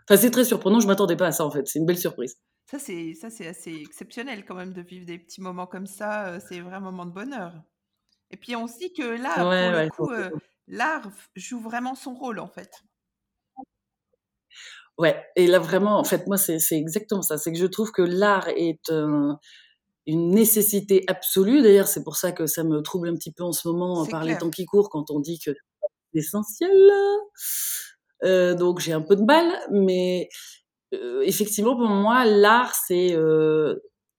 [0.10, 2.38] enfin c'est très surprenant je m'attendais pas à ça en fait c'est une belle surprise
[2.70, 6.40] ça, c'est ça, c'est assez exceptionnel quand même de vivre des petits moments comme ça.
[6.40, 7.64] C'est vrai un moment de bonheur.
[8.32, 10.12] Et puis on se dit que là, pour Ouais, le coup,
[10.68, 12.72] l'art joue vraiment son rôle en fait.
[15.00, 17.38] Ouais, et là vraiment, en fait, moi, c'est c'est exactement ça.
[17.40, 19.40] C'est que je trouve que l'art est un-
[20.08, 21.62] une nécessité absolue.
[21.64, 24.12] D'ailleurs, c'est pour ça que ça me trouble un petit peu en ce moment C'est
[24.12, 25.52] par les temps qui courent quand on dit que
[26.14, 26.72] c'est essentiel.
[28.26, 30.30] Euh, donc j'ai un peu de mal, mais
[30.94, 33.76] euh, effectivement, pour moi, l'art, c'est euh,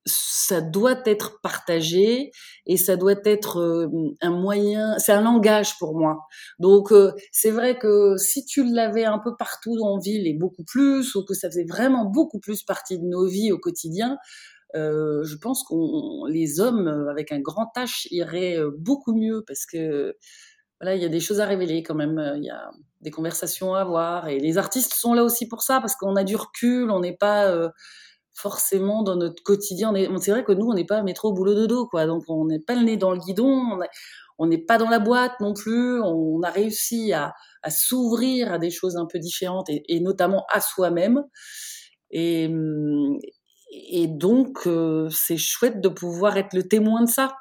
[0.07, 2.33] ça doit être partagé
[2.67, 3.89] et ça doit être euh,
[4.21, 6.27] un moyen, c'est un langage pour moi.
[6.59, 10.65] Donc euh, c'est vrai que si tu l'avais un peu partout en ville et beaucoup
[10.65, 14.19] plus, ou que ça faisait vraiment beaucoup plus partie de nos vies au quotidien,
[14.75, 19.67] euh, je pense qu'on les hommes euh, avec un grand H iraient beaucoup mieux parce
[19.67, 20.17] que
[20.81, 22.19] voilà, il y a des choses à révéler quand même.
[22.37, 24.29] Il y a des conversations à avoir.
[24.29, 27.17] Et les artistes sont là aussi pour ça, parce qu'on a du recul, on n'est
[27.17, 27.69] pas euh,
[28.41, 29.93] forcément dans notre quotidien.
[30.21, 32.07] C'est vrai que nous, on n'est pas métro, boulot, dodo, quoi.
[32.07, 33.79] Donc, on n'est pas le nez dans le guidon,
[34.39, 36.01] on n'est pas dans la boîte non plus.
[36.03, 40.45] On a réussi à, à s'ouvrir à des choses un peu différentes, et, et notamment
[40.53, 41.23] à soi-même.
[42.11, 42.51] Et,
[43.73, 47.37] et donc, euh, c'est chouette de pouvoir être le témoin de ça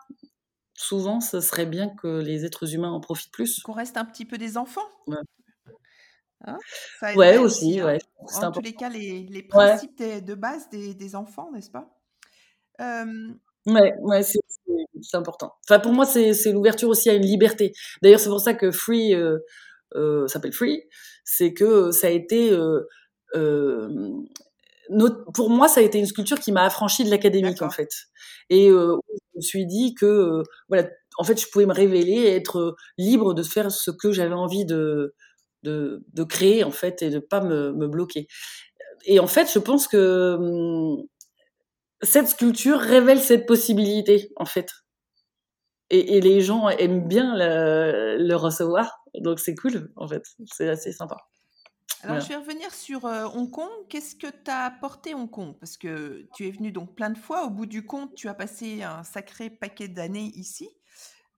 [0.79, 3.59] souvent, ce serait bien que les êtres humains en profitent plus.
[3.59, 4.87] Qu'on reste un petit peu des enfants.
[5.07, 5.17] Ouais.
[6.45, 6.57] Hein
[6.99, 7.85] ça ouais, aussi, aussi, hein.
[7.85, 7.99] ouais.
[8.19, 8.61] En C'est tous important.
[8.63, 11.89] les cas, les, les Ouais, principes des- de base des, des enfants, n'est-ce pas?
[12.79, 13.33] Euh,
[13.65, 15.53] ouais, ouais, c'est important.
[15.67, 17.73] Enfin, pour moi, c'est l'ouverture aussi à une liberté.
[18.01, 19.39] D'ailleurs, c'est pour ça que Free euh,
[19.95, 20.83] euh, s'appelle Free.
[21.25, 22.87] C'est que ça a été, euh,
[23.35, 23.89] euh,
[24.89, 27.89] notre- pour moi, ça a été une sculpture qui m'a affranchi de l'académique en fait.
[28.49, 28.95] Et euh,
[29.33, 32.75] je me suis dit que, euh, voilà, en fait, je pouvais me révéler, et être
[32.97, 35.13] libre de faire ce que j'avais envie de,
[35.63, 38.27] de, de créer en fait et de pas me, me bloquer.
[39.05, 41.05] Et en fait, je pense que hum,
[42.01, 44.69] cette sculpture révèle cette possibilité en fait.
[45.89, 50.69] Et, et les gens aiment bien le, le recevoir, donc c'est cool en fait, c'est
[50.69, 51.17] assez sympa.
[52.01, 52.19] Alors, Voilà.
[52.19, 53.69] je vais revenir sur euh, Hong Kong.
[53.89, 55.55] Qu'est-ce que t'as apporté Hong Kong?
[55.59, 57.43] Parce que tu es venu donc plein de fois.
[57.45, 60.69] Au bout du compte, tu as passé un sacré paquet d'années ici.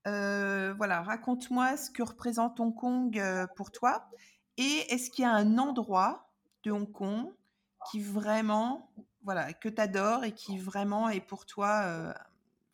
[0.04, 3.22] Voilà, raconte-moi ce que représente Hong Kong
[3.56, 4.08] pour toi.
[4.56, 6.28] Et est-ce qu'il y a un endroit
[6.64, 7.32] de Hong Kong
[7.90, 8.90] qui vraiment,
[9.22, 12.14] voilà, que tu adores et qui vraiment est pour toi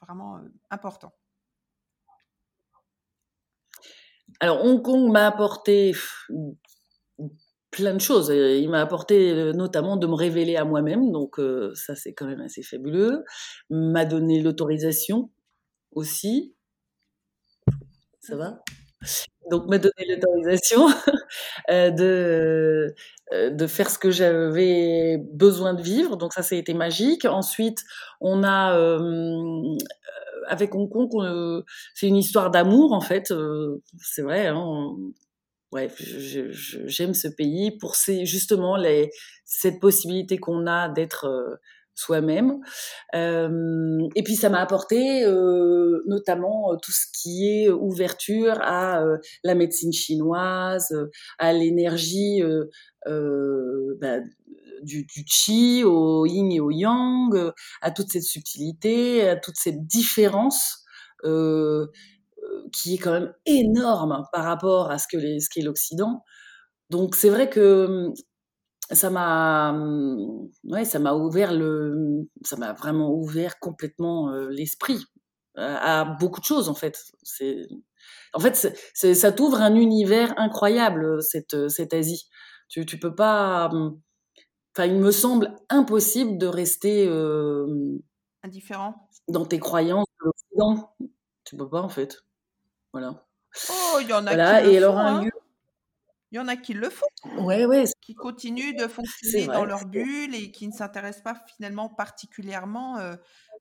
[0.00, 1.12] vraiment important?
[4.40, 5.92] Alors Hong Kong m'a apporté
[7.70, 8.28] plein de choses.
[8.28, 11.40] Il m'a apporté notamment de me révéler à moi-même, donc
[11.74, 13.24] ça c'est quand même assez fabuleux.
[13.70, 15.30] M'a donné l'autorisation
[15.92, 16.54] aussi,
[18.28, 18.62] ça va?
[19.50, 20.86] Donc m'a donné l'autorisation
[21.70, 22.94] euh, de
[23.32, 26.16] euh, de faire ce que j'avais besoin de vivre.
[26.16, 27.24] Donc ça, été magique.
[27.24, 27.78] Ensuite,
[28.20, 29.76] on a euh,
[30.46, 31.64] avec Hong Kong,
[31.94, 33.32] c'est une histoire d'amour en fait.
[33.98, 34.48] C'est vrai.
[34.48, 34.94] Hein,
[35.72, 39.10] ouais, j'aime ce pays pour ces, justement les,
[39.44, 41.58] cette possibilité qu'on a d'être
[41.98, 42.60] soi-même.
[43.14, 49.02] Euh, et puis ça m'a apporté euh, notamment euh, tout ce qui est ouverture à
[49.42, 50.94] la médecine chinoise,
[51.38, 52.40] à l'énergie
[53.06, 54.18] bah,
[54.82, 59.86] du, du chi, au yin et au yang, à toute cette subtilité, à toute cette
[59.86, 60.84] différence.
[62.72, 66.22] Qui est quand même énorme par rapport à ce que ce qu'est l'Occident.
[66.90, 68.12] Donc c'est vrai que
[68.90, 69.72] ça m'a
[70.64, 75.04] ouais ça m'a ouvert le ça m'a vraiment ouvert complètement euh, l'esprit
[75.56, 77.12] à, beaucoup de choses en fait.
[77.22, 77.66] C'est
[78.34, 78.54] en fait,
[78.94, 82.28] ça t'ouvre un univers incroyable cette cette Asie.
[82.68, 83.70] Tu tu peux pas.
[84.74, 87.08] Enfin, il me semble impossible de rester
[88.42, 90.94] indifférent dans tes croyances de l'Occident.
[91.44, 92.22] Tu peux pas en fait.
[92.92, 93.26] Voilà.
[93.70, 95.24] Oh, il y en a qui le et alors un hein.
[95.24, 95.30] lieu
[96.30, 97.06] il y en a qui le font,
[97.38, 101.88] Ouais, ouais, qui continuent de fonctionner dans leur bulle et qui ne s'intéressent pas finalement
[101.88, 102.98] particulièrement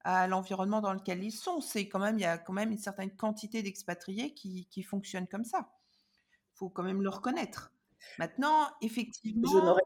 [0.03, 1.61] à l'environnement dans lequel ils sont.
[1.61, 5.27] C'est quand même, il y a quand même une certaine quantité d'expatriés qui, qui fonctionnent
[5.27, 5.69] comme ça.
[6.53, 7.71] Il faut quand même le reconnaître.
[8.19, 9.77] Maintenant, effectivement,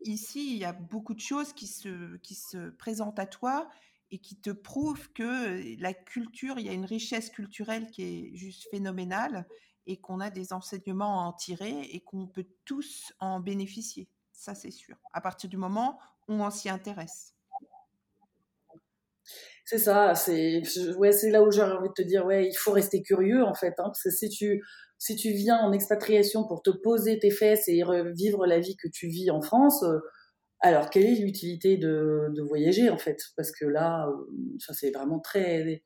[0.00, 3.68] ici, il y a beaucoup de choses qui se, qui se présentent à toi
[4.10, 8.36] et qui te prouvent que la culture, il y a une richesse culturelle qui est
[8.36, 9.46] juste phénoménale
[9.86, 14.08] et qu'on a des enseignements à en tirer et qu'on peut tous en bénéficier.
[14.32, 14.96] Ça, c'est sûr.
[15.12, 17.34] À partir du moment où on s'y intéresse.
[19.64, 20.62] C'est ça, c'est
[20.96, 23.74] ouais, là où j'ai envie de te dire ouais, il faut rester curieux en fait,
[23.78, 24.62] hein, parce que si tu
[24.98, 27.82] si tu viens en expatriation pour te poser tes fesses et
[28.14, 29.98] vivre la vie que tu vis en France, euh,
[30.60, 33.18] alors quelle est l'utilité de, de, voyager en fait?
[33.36, 34.26] Parce que là, euh,
[34.58, 35.82] ça c'est vraiment très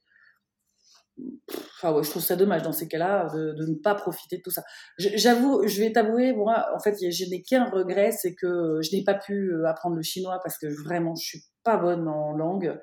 [1.77, 4.43] Enfin, ouais, je trouve ça dommage dans ces cas-là de, de, ne pas profiter de
[4.43, 4.63] tout ça.
[4.99, 9.03] J'avoue, je vais t'avouer, moi, en fait, je n'ai qu'un regret, c'est que je n'ai
[9.03, 12.79] pas pu euh, apprendre le chinois parce que vraiment, je suis pas bonne en langue.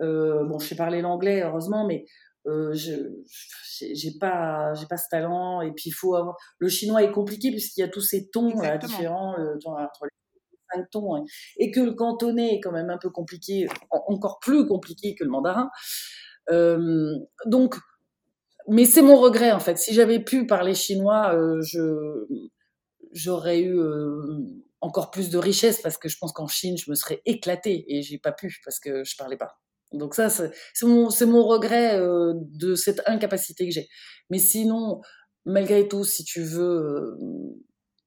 [0.00, 2.04] Euh, bon, je sais parler l'anglais, heureusement, mais
[2.46, 2.92] euh, je
[3.80, 5.60] j'ai pas j'ai pas ce talent.
[5.60, 6.36] Et puis, il faut avoir.
[6.58, 8.48] Le chinois est compliqué puisqu'il y a tous ces tons
[8.80, 10.10] différents euh, entre les
[10.72, 11.24] cinq tons, hein.
[11.58, 15.30] et que le cantonais est quand même un peu compliqué, encore plus compliqué que le
[15.30, 15.70] mandarin.
[16.50, 17.14] Euh,
[17.46, 17.76] donc,
[18.68, 19.78] mais c'est mon regret en fait.
[19.78, 22.26] Si j'avais pu parler chinois, euh, je
[23.12, 24.20] j'aurais eu euh,
[24.80, 28.02] encore plus de richesse parce que je pense qu'en Chine, je me serais éclatée et
[28.02, 29.58] j'ai pas pu parce que je parlais pas.
[29.92, 30.52] Donc ça, c'est
[30.84, 33.88] mon, mon, regret de cette incapacité que j'ai.
[34.28, 35.00] Mais sinon,
[35.46, 37.16] malgré tout, si tu veux,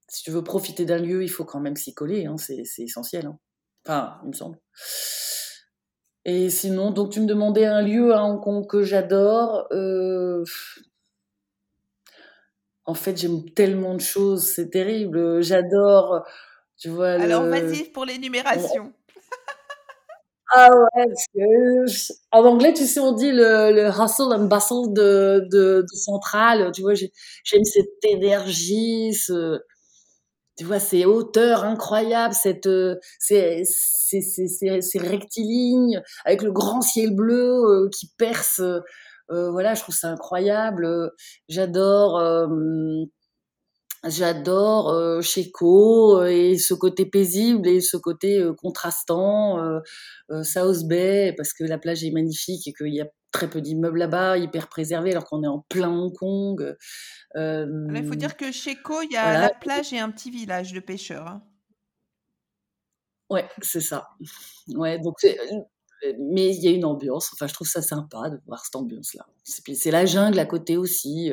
[0.08, 2.26] si tu veux profiter d'un lieu, il faut quand même s'y coller.
[2.26, 3.26] Hein, c'est essentiel.
[3.26, 3.38] Hein.
[3.84, 4.58] Enfin, il me semble.
[6.24, 9.66] Et sinon, donc tu me demandais un lieu à Hong Kong que j'adore.
[9.72, 10.44] Euh...
[12.84, 15.42] En fait, j'aime tellement de choses, c'est terrible.
[15.42, 16.24] J'adore,
[16.76, 17.10] tu vois.
[17.10, 18.92] Alors vas-y pour l'énumération.
[20.54, 21.06] Ah ouais,
[22.30, 26.70] en anglais, tu sais, on dit le, le hustle and bustle de, de, de Centrale.
[26.74, 29.60] Tu vois, j'aime cette énergie, ce,
[30.62, 36.82] tu vois ces hauteurs incroyables, cette euh, ces, ces, ces, ces, rectilignes avec le grand
[36.82, 38.60] ciel bleu euh, qui perce.
[38.60, 41.10] Euh, voilà, je trouve ça incroyable.
[41.48, 42.46] J'adore.
[44.04, 49.58] J'adore euh, Checo et ce côté paisible et ce côté contrastant,
[50.30, 53.60] euh, South Bay parce que la plage est magnifique et qu'il y a très peu
[53.60, 56.76] d'immeubles là-bas, hyper préservés alors qu'on est en plein Hong Kong.
[57.36, 60.72] Il faut dire que chez Co, il y a la plage et un petit village
[60.72, 61.26] de pêcheurs.
[61.28, 61.42] Hein.
[63.32, 64.10] Ouais, c'est ça.
[64.68, 65.16] Ouais, donc
[66.18, 67.30] mais il y a une ambiance.
[67.32, 69.26] Enfin, je trouve ça sympa de voir cette ambiance-là.
[69.44, 71.32] C'est la jungle à côté aussi.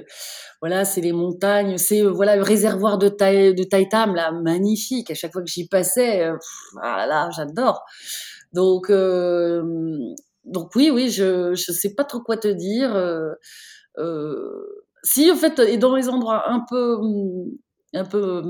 [0.61, 5.11] Voilà, c'est les montagnes, c'est voilà le réservoir de, taille de Taitam là, magnifique.
[5.11, 6.29] À chaque fois que j'y passais,
[6.81, 7.83] ah là, j'adore.
[8.53, 8.91] Donc,
[10.45, 12.95] donc oui, oui, je je sais pas trop quoi te dire.
[13.99, 16.99] Euh, si en fait, et dans les endroits un peu
[17.93, 18.43] un peu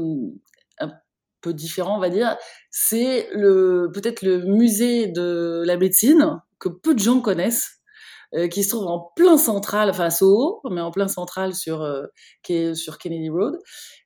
[1.41, 2.37] peu différents, on va dire,
[2.71, 7.79] c'est le peut-être le musée de la médecine que peu de gens connaissent.
[8.35, 11.81] Euh, qui se trouve en plein central, enfin à Soho, mais en plein central sur,
[11.81, 12.05] euh,
[12.75, 13.57] sur Kennedy Road.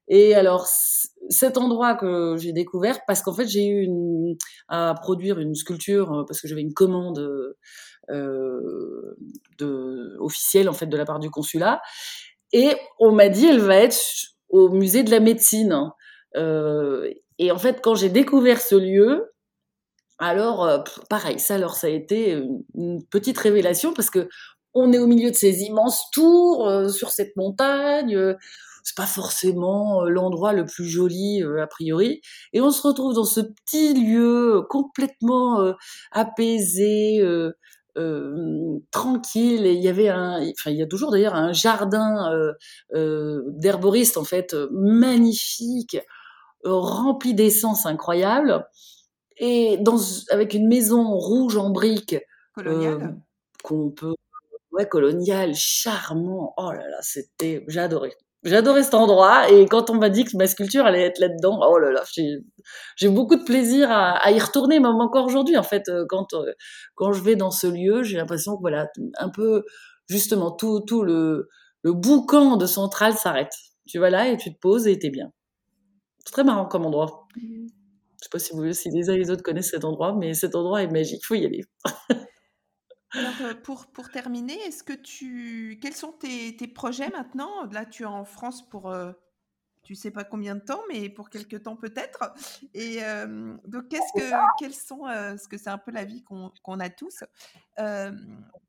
[0.07, 0.65] Et alors,
[1.29, 4.35] cet endroit que j'ai découvert, parce qu'en fait, j'ai eu une,
[4.69, 7.19] à produire une sculpture, euh, parce que j'avais une commande
[8.09, 9.15] euh,
[9.59, 11.81] de, officielle, en fait, de la part du consulat.
[12.53, 13.97] Et on m'a dit, elle va être
[14.49, 15.91] au musée de la médecine.
[17.39, 19.33] Et en fait, quand j'ai découvert ce lieu,
[20.19, 20.79] alors, euh,
[21.09, 22.31] pareil, ça, alors, ça a été
[22.75, 24.29] une, petite révélation parce que
[24.73, 28.15] on est au milieu de ces immenses tours euh, sur cette montagne.
[28.15, 28.35] Euh,
[28.83, 33.39] c'est pas forcément l'endroit le plus joli a priori, et on se retrouve dans ce
[33.39, 35.73] petit lieu complètement
[36.11, 37.23] apaisé,
[38.91, 39.65] tranquille.
[39.65, 42.29] Et il y avait un, enfin, il y a toujours d'ailleurs un jardin
[42.91, 45.97] d'herboristes en fait magnifique
[46.65, 48.65] rempli d'essence incroyable.
[49.37, 49.97] Et dans,
[50.31, 52.15] avec une maison rouge en briques
[52.59, 52.99] euh,
[53.63, 54.13] qu'on peut
[54.71, 56.53] ouais colonial charmant.
[56.57, 59.49] Oh là là c'était j'ai adoré j'ai adoré cet endroit.
[59.51, 62.03] Et quand on m'a dit que ma sculpture allait être là-dedans oh là là
[62.95, 66.33] j'ai beaucoup de plaisir à, à y retourner même encore aujourd'hui en fait euh, quand
[66.33, 66.53] euh,
[66.95, 68.87] quand je vais dans ce lieu j'ai l'impression que voilà
[69.17, 69.63] un peu
[70.09, 71.49] justement, tout, tout le,
[71.81, 73.53] le boucan de centrale s'arrête.
[73.87, 75.31] Tu vas là et tu te poses et t'es bien.
[76.25, 77.27] C'est très marrant comme endroit.
[77.35, 80.33] Je sais pas si, vous, si les uns et les autres connaissent cet endroit, mais
[80.33, 81.21] cet endroit est magique.
[81.23, 81.65] Il faut y aller.
[83.11, 87.65] Alors, euh, pour, pour terminer, est-ce que tu, quels sont tes, tes projets maintenant?
[87.71, 89.11] Là, tu es en France pour, euh,
[89.83, 92.33] tu sais pas combien de temps, mais pour quelques temps peut-être.
[92.73, 96.79] Et euh, donc, qu'est-ce que, quels sont, parce que c'est un peu la vie qu'on
[96.79, 97.23] a tous,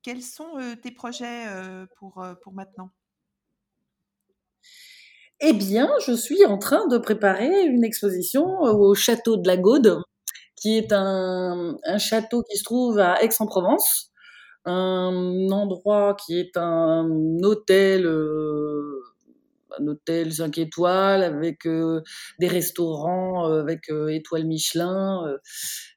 [0.03, 1.47] quels sont tes projets
[1.97, 2.91] pour, pour maintenant?
[5.47, 10.01] Eh bien, je suis en train de préparer une exposition au château de la Gaude,
[10.57, 14.11] qui est un, château qui se trouve à Aix-en-Provence,
[14.65, 17.07] un endroit qui est un
[17.43, 19.03] hôtel, euh,
[19.79, 22.01] un hôtel 5 étoiles avec euh,
[22.39, 25.37] des restaurants euh, avec étoiles Michelin,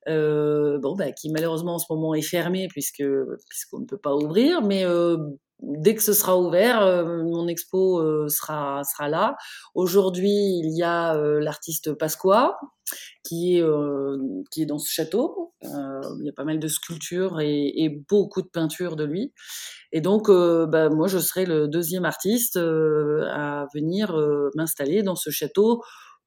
[0.06, 3.04] bon, bah, qui malheureusement en ce moment est fermé puisque
[3.48, 4.84] puisqu'on ne peut pas ouvrir, mais
[5.62, 9.36] dès que ce sera ouvert, euh, mon expo euh, sera sera là.
[9.74, 12.58] Aujourd'hui, il y a euh, l'artiste Pasqua
[13.24, 13.64] qui est
[14.50, 15.54] qui est dans ce château.
[15.62, 19.34] il y a pas mal de sculptures et, et beaucoup de peintures de lui.
[19.92, 24.16] Et donc, bah, moi, je serai le deuxième artiste à venir
[24.56, 25.84] m'installer dans ce château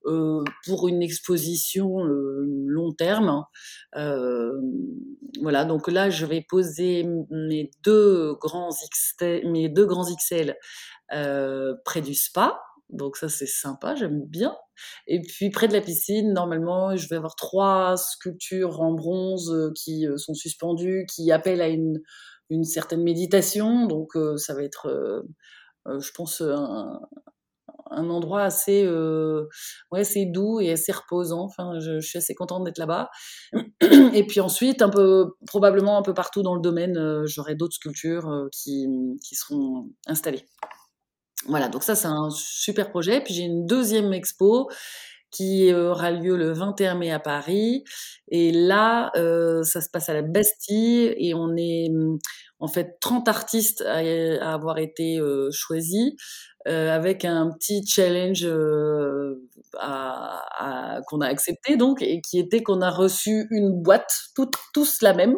[0.06, 3.44] euh, pour une exposition euh, long terme.
[3.96, 4.52] Euh,
[5.42, 10.56] voilà, donc là, je vais poser mes deux grands XT, mes deux grands XL
[11.84, 12.60] près du spa.
[12.88, 14.56] Donc ça, c'est sympa, j'aime bien.
[15.06, 20.06] Et puis près de la piscine, normalement, je vais avoir trois sculptures en bronze qui
[20.16, 22.00] sont suspendues, qui appellent à une,
[22.48, 23.86] une certaine méditation.
[23.86, 25.24] Donc ça va être,
[25.86, 27.00] je pense, un,
[27.90, 29.48] un endroit assez, euh,
[29.90, 31.42] ouais, doux et assez reposant.
[31.42, 33.10] Enfin, je, suis assez contente d'être là-bas.
[34.14, 37.74] Et puis ensuite, un peu, probablement un peu partout dans le domaine, euh, j'aurai d'autres
[37.74, 38.86] sculptures euh, qui,
[39.22, 40.44] qui seront installées.
[41.46, 43.22] Voilà, donc ça c'est un super projet.
[43.22, 44.68] Puis j'ai une deuxième expo
[45.30, 47.84] qui aura lieu le 21 mai à Paris.
[48.28, 49.10] Et là,
[49.64, 51.88] ça se passe à la Bastille et on est
[52.58, 55.20] en fait 30 artistes à, avoir été
[55.52, 56.14] choisis
[56.68, 60.42] euh, avec un petit challenge euh, à,
[60.98, 65.00] à, qu'on a accepté donc et qui était qu'on a reçu une boîte toutes tous
[65.00, 65.36] la même.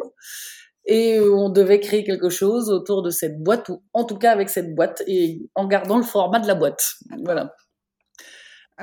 [0.85, 4.49] Et on devait créer quelque chose autour de cette boîte ou en tout cas avec
[4.49, 6.95] cette boîte et en gardant le format de la boîte.
[7.23, 7.55] Voilà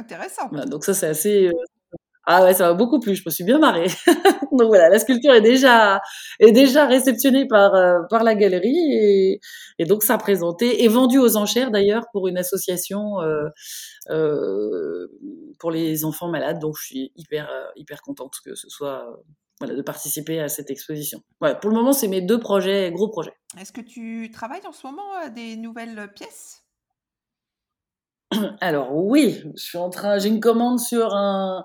[0.01, 1.53] intéressant donc ça c'est assez euh,
[2.33, 3.87] ah ouais, ça m'a beaucoup plu, je me suis bien marrée.
[4.53, 6.01] Donc voilà, la sculpture est déjà
[6.39, 9.41] est déjà réceptionnée par euh, par la galerie et,
[9.79, 13.49] et donc ça présenté et vendu aux enchères d'ailleurs pour une association euh,
[14.11, 15.09] euh,
[15.59, 16.61] pour les enfants malades.
[16.61, 19.07] Donc je suis hyper hyper contente que ce soit
[19.59, 21.23] voilà de participer à cette exposition.
[21.41, 23.35] Voilà, pour le moment, c'est mes deux projets, gros projets.
[23.59, 26.60] Est-ce que tu travailles en ce moment à des nouvelles pièces?
[28.61, 31.65] alors oui, je suis en train, j'ai une commande sur un,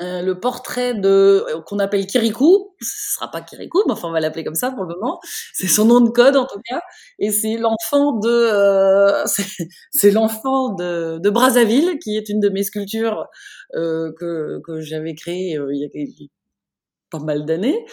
[0.00, 2.74] le portrait de qu'on appelle Kirikou.
[2.80, 5.20] Ce sera pas Kirikou, mais enfin on va l'appeler comme ça pour le moment.
[5.52, 6.80] C'est son nom de code en tout cas,
[7.18, 9.24] et c'est l'enfant de, euh,
[9.92, 13.26] c'est l'enfant de, de Brazzaville qui est une de mes sculptures
[13.74, 15.88] euh, que que j'avais créée euh, il y a
[17.18, 17.84] pas mal d'années.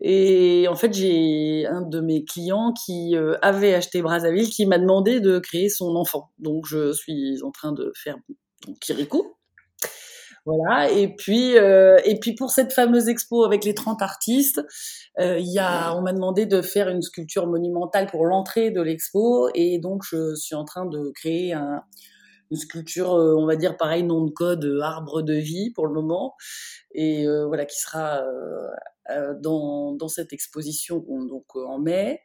[0.00, 4.78] Et en fait, j'ai un de mes clients qui euh, avait acheté Brazzaville qui m'a
[4.78, 6.30] demandé de créer son enfant.
[6.38, 8.16] Donc, je suis en train de faire
[8.80, 9.36] Kirikou.
[10.46, 10.90] Voilà.
[10.90, 14.62] Et puis, euh, et puis pour cette fameuse expo avec les 30 artistes,
[15.18, 19.50] euh, y a, on m'a demandé de faire une sculpture monumentale pour l'entrée de l'expo.
[19.54, 21.82] Et donc, je suis en train de créer un,
[22.50, 25.86] une sculpture, euh, on va dire pareil, nom de code, euh, arbre de vie pour
[25.86, 26.34] le moment,
[26.94, 28.22] et euh, voilà qui sera
[29.42, 32.20] dans, cette exposition donc en mai.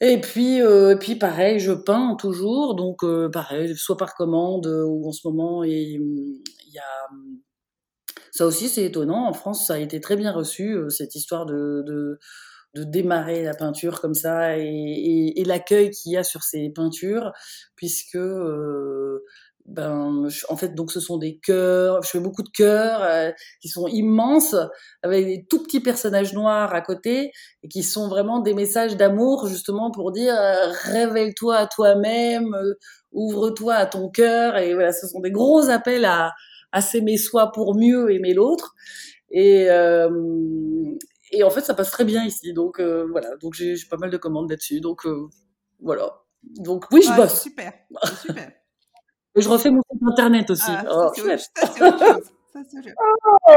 [0.00, 0.60] Et puis,
[1.00, 6.42] puis pareil, je peins toujours, donc pareil, soit par commande ou en ce moment, il
[6.72, 7.08] y a
[8.30, 9.26] ça aussi c'est étonnant.
[9.28, 12.18] En France, ça a été très bien reçu cette histoire de
[12.74, 16.70] de démarrer la peinture comme ça et, et, et l'accueil qu'il y a sur ces
[16.70, 17.32] peintures,
[17.76, 19.24] puisque euh,
[19.66, 23.30] ben en fait donc ce sont des cœurs, je fais beaucoup de cœurs euh,
[23.62, 24.54] qui sont immenses
[25.02, 29.46] avec des tout petits personnages noirs à côté et qui sont vraiment des messages d'amour
[29.46, 32.74] justement pour dire euh, révèle-toi à toi-même, euh,
[33.12, 36.32] ouvre-toi à ton cœur et voilà ce sont des gros appels à
[36.72, 38.74] à s'aimer soi pour mieux aimer l'autre.
[39.30, 40.10] Et, euh,
[41.34, 42.52] et en fait, ça passe très bien ici.
[42.52, 44.80] Donc euh, voilà, donc j'ai pas mal de commandes là-dessus.
[44.80, 45.28] Donc euh,
[45.80, 46.22] voilà.
[46.42, 47.42] Donc oui, je bosse.
[47.42, 47.72] Super,
[48.20, 48.52] super.
[49.34, 50.70] Et je refais mon site internet aussi.
[50.70, 51.10] Ah, oh.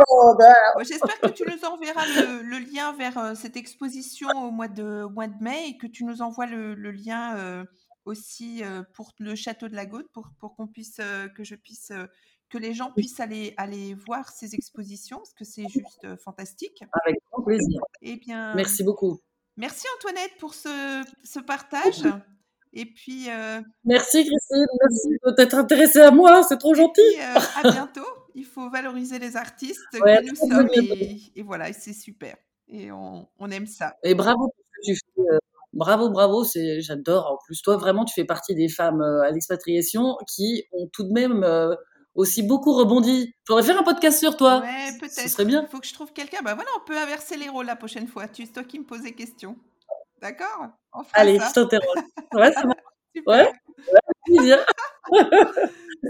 [0.10, 0.36] Oh,
[0.76, 4.68] Bon, J'espère que tu nous enverras le, le lien vers euh, cette exposition au mois
[4.68, 7.64] de, au mois de mai et que tu nous envoies le, le lien
[8.06, 8.64] aussi
[8.94, 11.00] pour le château de la Gaude pour, pour qu'on puisse,
[11.36, 11.92] que je puisse,
[12.50, 16.84] que les gens puissent aller, aller voir ces expositions parce que c'est juste fantastique.
[17.06, 17.82] avec grand plaisir.
[18.02, 19.20] Eh bien, Merci beaucoup.
[19.58, 22.04] merci Antoinette pour ce, ce partage.
[22.74, 27.02] Et puis, euh, Merci Christine, merci de t'être intéressée à moi, c'est trop et gentil.
[27.20, 28.06] euh, à bientôt.
[28.36, 32.36] Il faut valoriser les artistes Ouais, que nous sommes et, et voilà, et c'est super.
[32.68, 33.95] Et on, on aime ça.
[34.04, 35.22] Et bravo pour ce que tu fais.
[35.34, 35.38] euh,
[35.74, 37.26] Bravo, bravo, c'est j'adore.
[37.32, 41.12] En plus, toi, vraiment, tu fais partie des femmes à l'expatriation qui ont tout de
[41.14, 41.43] même
[42.18, 43.34] aussi beaucoup rebondi.
[43.47, 44.59] Faudrait faire un podcast sur toi.
[44.59, 45.30] Ouais, Ce peut-être.
[45.30, 45.61] serait bien.
[45.63, 46.41] Il faut que je trouve quelqu'un.
[46.43, 48.28] Bah voilà, on peut inverser les rôles la prochaine fois.
[48.28, 49.55] Tu, c'est toi qui me poses des questions.
[50.22, 50.68] D'accord
[51.13, 51.47] Allez, ça.
[51.49, 52.03] je t'interroge.
[52.34, 52.80] Ouais, ça marche.
[53.15, 53.36] Super.
[53.36, 53.51] Ouais,
[54.26, 54.65] plaisir.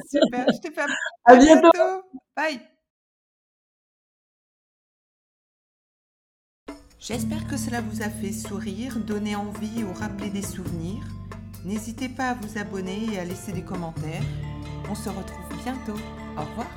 [0.09, 0.45] Super.
[0.51, 0.87] Je te fais un
[1.25, 1.69] À bientôt.
[2.35, 2.59] Bye.
[6.99, 11.03] J'espère que cela vous a fait sourire, donné envie ou rappelé des souvenirs.
[11.63, 14.23] N'hésitez pas à vous abonner et à laisser des commentaires.
[14.89, 15.99] On se retrouve bientôt.
[16.37, 16.67] Au revoir.